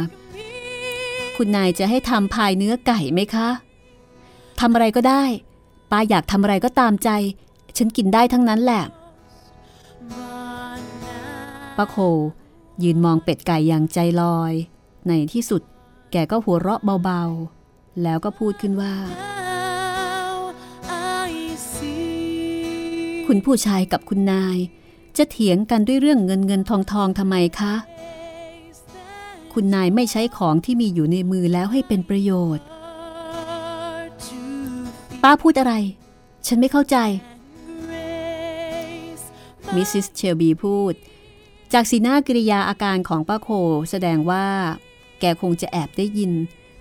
[1.37, 3.49] คุณนายจะให้ทำพายเนื้อไก่ไหมคะ
[4.65, 5.25] ทำอะไรก็ได้
[5.91, 7.11] ป้าอยากทำอะไรก็ตามใจ
[7.77, 8.85] ฉันกินได้ทั้งนั้นแหละ
[11.77, 11.97] ป้าโค
[12.83, 14.53] ยืนมองเป็ดไก่อย่างใจลอย
[15.09, 15.63] ในที่สุด
[16.13, 18.95] แกก็หัวเราะเบาๆ แล้วก็พูดขึ้นว่า
[23.27, 24.59] คุณผู้ชายกับคุณนาย
[25.17, 27.75] จะเถียงกันด้วยเรื่องเงินเงินทองทองทำไมคะ
[29.53, 32.67] คุณนายไม่ใช้ของที่มีอยู่ในมือแล้วให้เป็นประโยชน์
[35.23, 35.75] ป้าพูดอะไร
[36.47, 36.97] ฉันไม่เข้าใจ
[39.75, 40.95] มิสซิสเชลบีพูด
[41.73, 43.49] จากสีหน้ากริยาอาการของป้าโค
[43.91, 44.47] แสดงว่า
[45.21, 46.33] แกคงจะแอบได้ยิน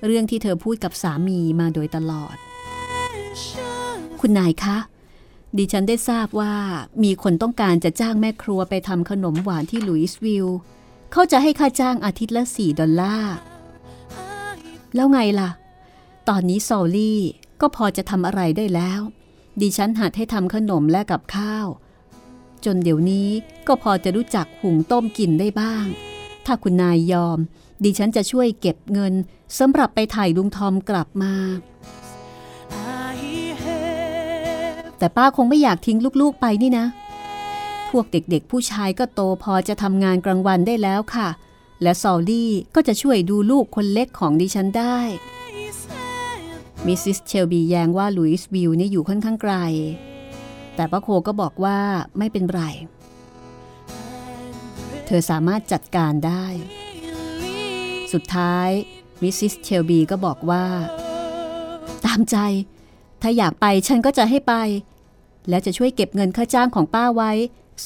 [0.05, 2.35] เรื่องที่เธอพูดกับสามีมาโดยตลอด
[4.19, 4.77] คุณนายคะ
[5.57, 6.53] ดิฉันได้ทราบว่า
[7.03, 10.57] มีคนต้องการจะจ้างแม่ครัวไปทำขนมหวานที่ลุยส์วิลล์
[11.11, 13.35] เขาจะให้ค่าจ้างอาทิตย์ละ 4 ดอลลาร์
[14.95, 15.49] แล้วไงล่ะ
[16.29, 17.21] ตอนนี้ซอลลี่
[17.61, 19.01] ก็พอจะทำอะไรได้แล้ว
[19.61, 21.67] ดิฉันหัดให้ทำขนมและกับข้าว
[22.65, 23.29] จนเดี๋ยวนี้
[23.67, 25.85] ก็พอจะรู้จักหุงต้มกินได้บ้าง
[26.45, 27.39] ถ้าคุณนายยอม
[27.83, 29.13] ดิฉันจะช่วยเก็บเงิน
[29.57, 31.33] สำหรับไปถ่ายลุงทอมกลับมา
[34.97, 36.85] แต่ป้าคงไม่อยากทิ้งลูกๆไปนี่นะ
[37.89, 41.29] พวกเด็กๆ ผู้ชายก็โตพอจะทำงานกลางวันได้แล้วค่ะ
[41.81, 44.99] และซอลลี่ก็จะช่วยดูลูกคนเล็กของดิฉันได้
[46.87, 49.55] มิสซิสเชลบีแย้งว่าลุยส์วิลนี่อยู่ค่อนข้างไกล
[50.75, 51.77] แต่ป้าโคก็บอกว่า
[52.17, 52.61] ไม่เป็นไร
[55.05, 56.45] เธอสามารถจัดการได้
[58.13, 58.69] สุดท้าย
[59.21, 60.65] มิสซิสเชลบีก็บอกว่า
[62.05, 62.37] ตามใจ
[63.21, 64.53] ถ้าอยากไปฉันก็จะให้ไป
[65.49, 67.31] แล้วจะช่วยเก็บเงินค่าจ้างของป้าไว้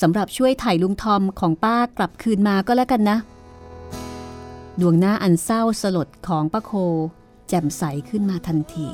[0.02, 3.18] สำหรับช่วยถ่ายลุงทอมของป้ากลับคืนมาก็แล้วกันนะ
[4.80, 6.72] ดวงหน้าอันเศร้าสลดของป้าโค
[7.56, 8.88] จ่มใสขึ้นมาทันที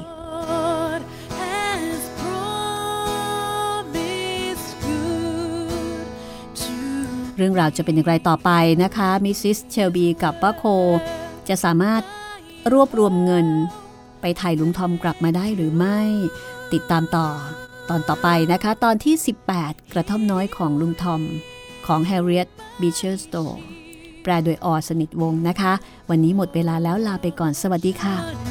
[7.38, 8.51] เรื่องราวจะเป็นอย่างไรต่อไป
[8.84, 10.64] นะคะมิสซิสเชลบีกับป้าโค
[11.49, 12.01] จะสามารถ
[12.74, 13.47] รวบรวมเงิน
[14.22, 15.99] ไปไถ่ลุงทอมกลับมาได้หรือไม่
[16.74, 17.28] ติดตามต่อ
[17.89, 19.16] ตอนต่อไปนะคะ ตอนที่
[19.53, 21.22] 18 กระท่อมน้อยของลุงทอม
[21.86, 22.49] ของแฮร์ริเอต
[22.82, 23.36] บีเชอร์สโต
[24.24, 24.74] แปลโดย อ.
[24.89, 25.74] สนิทวงศ์นะคะ
[26.09, 28.51] วันนี้หมดเวลาแล้วลาไปก่อนสวัสดีค่ะ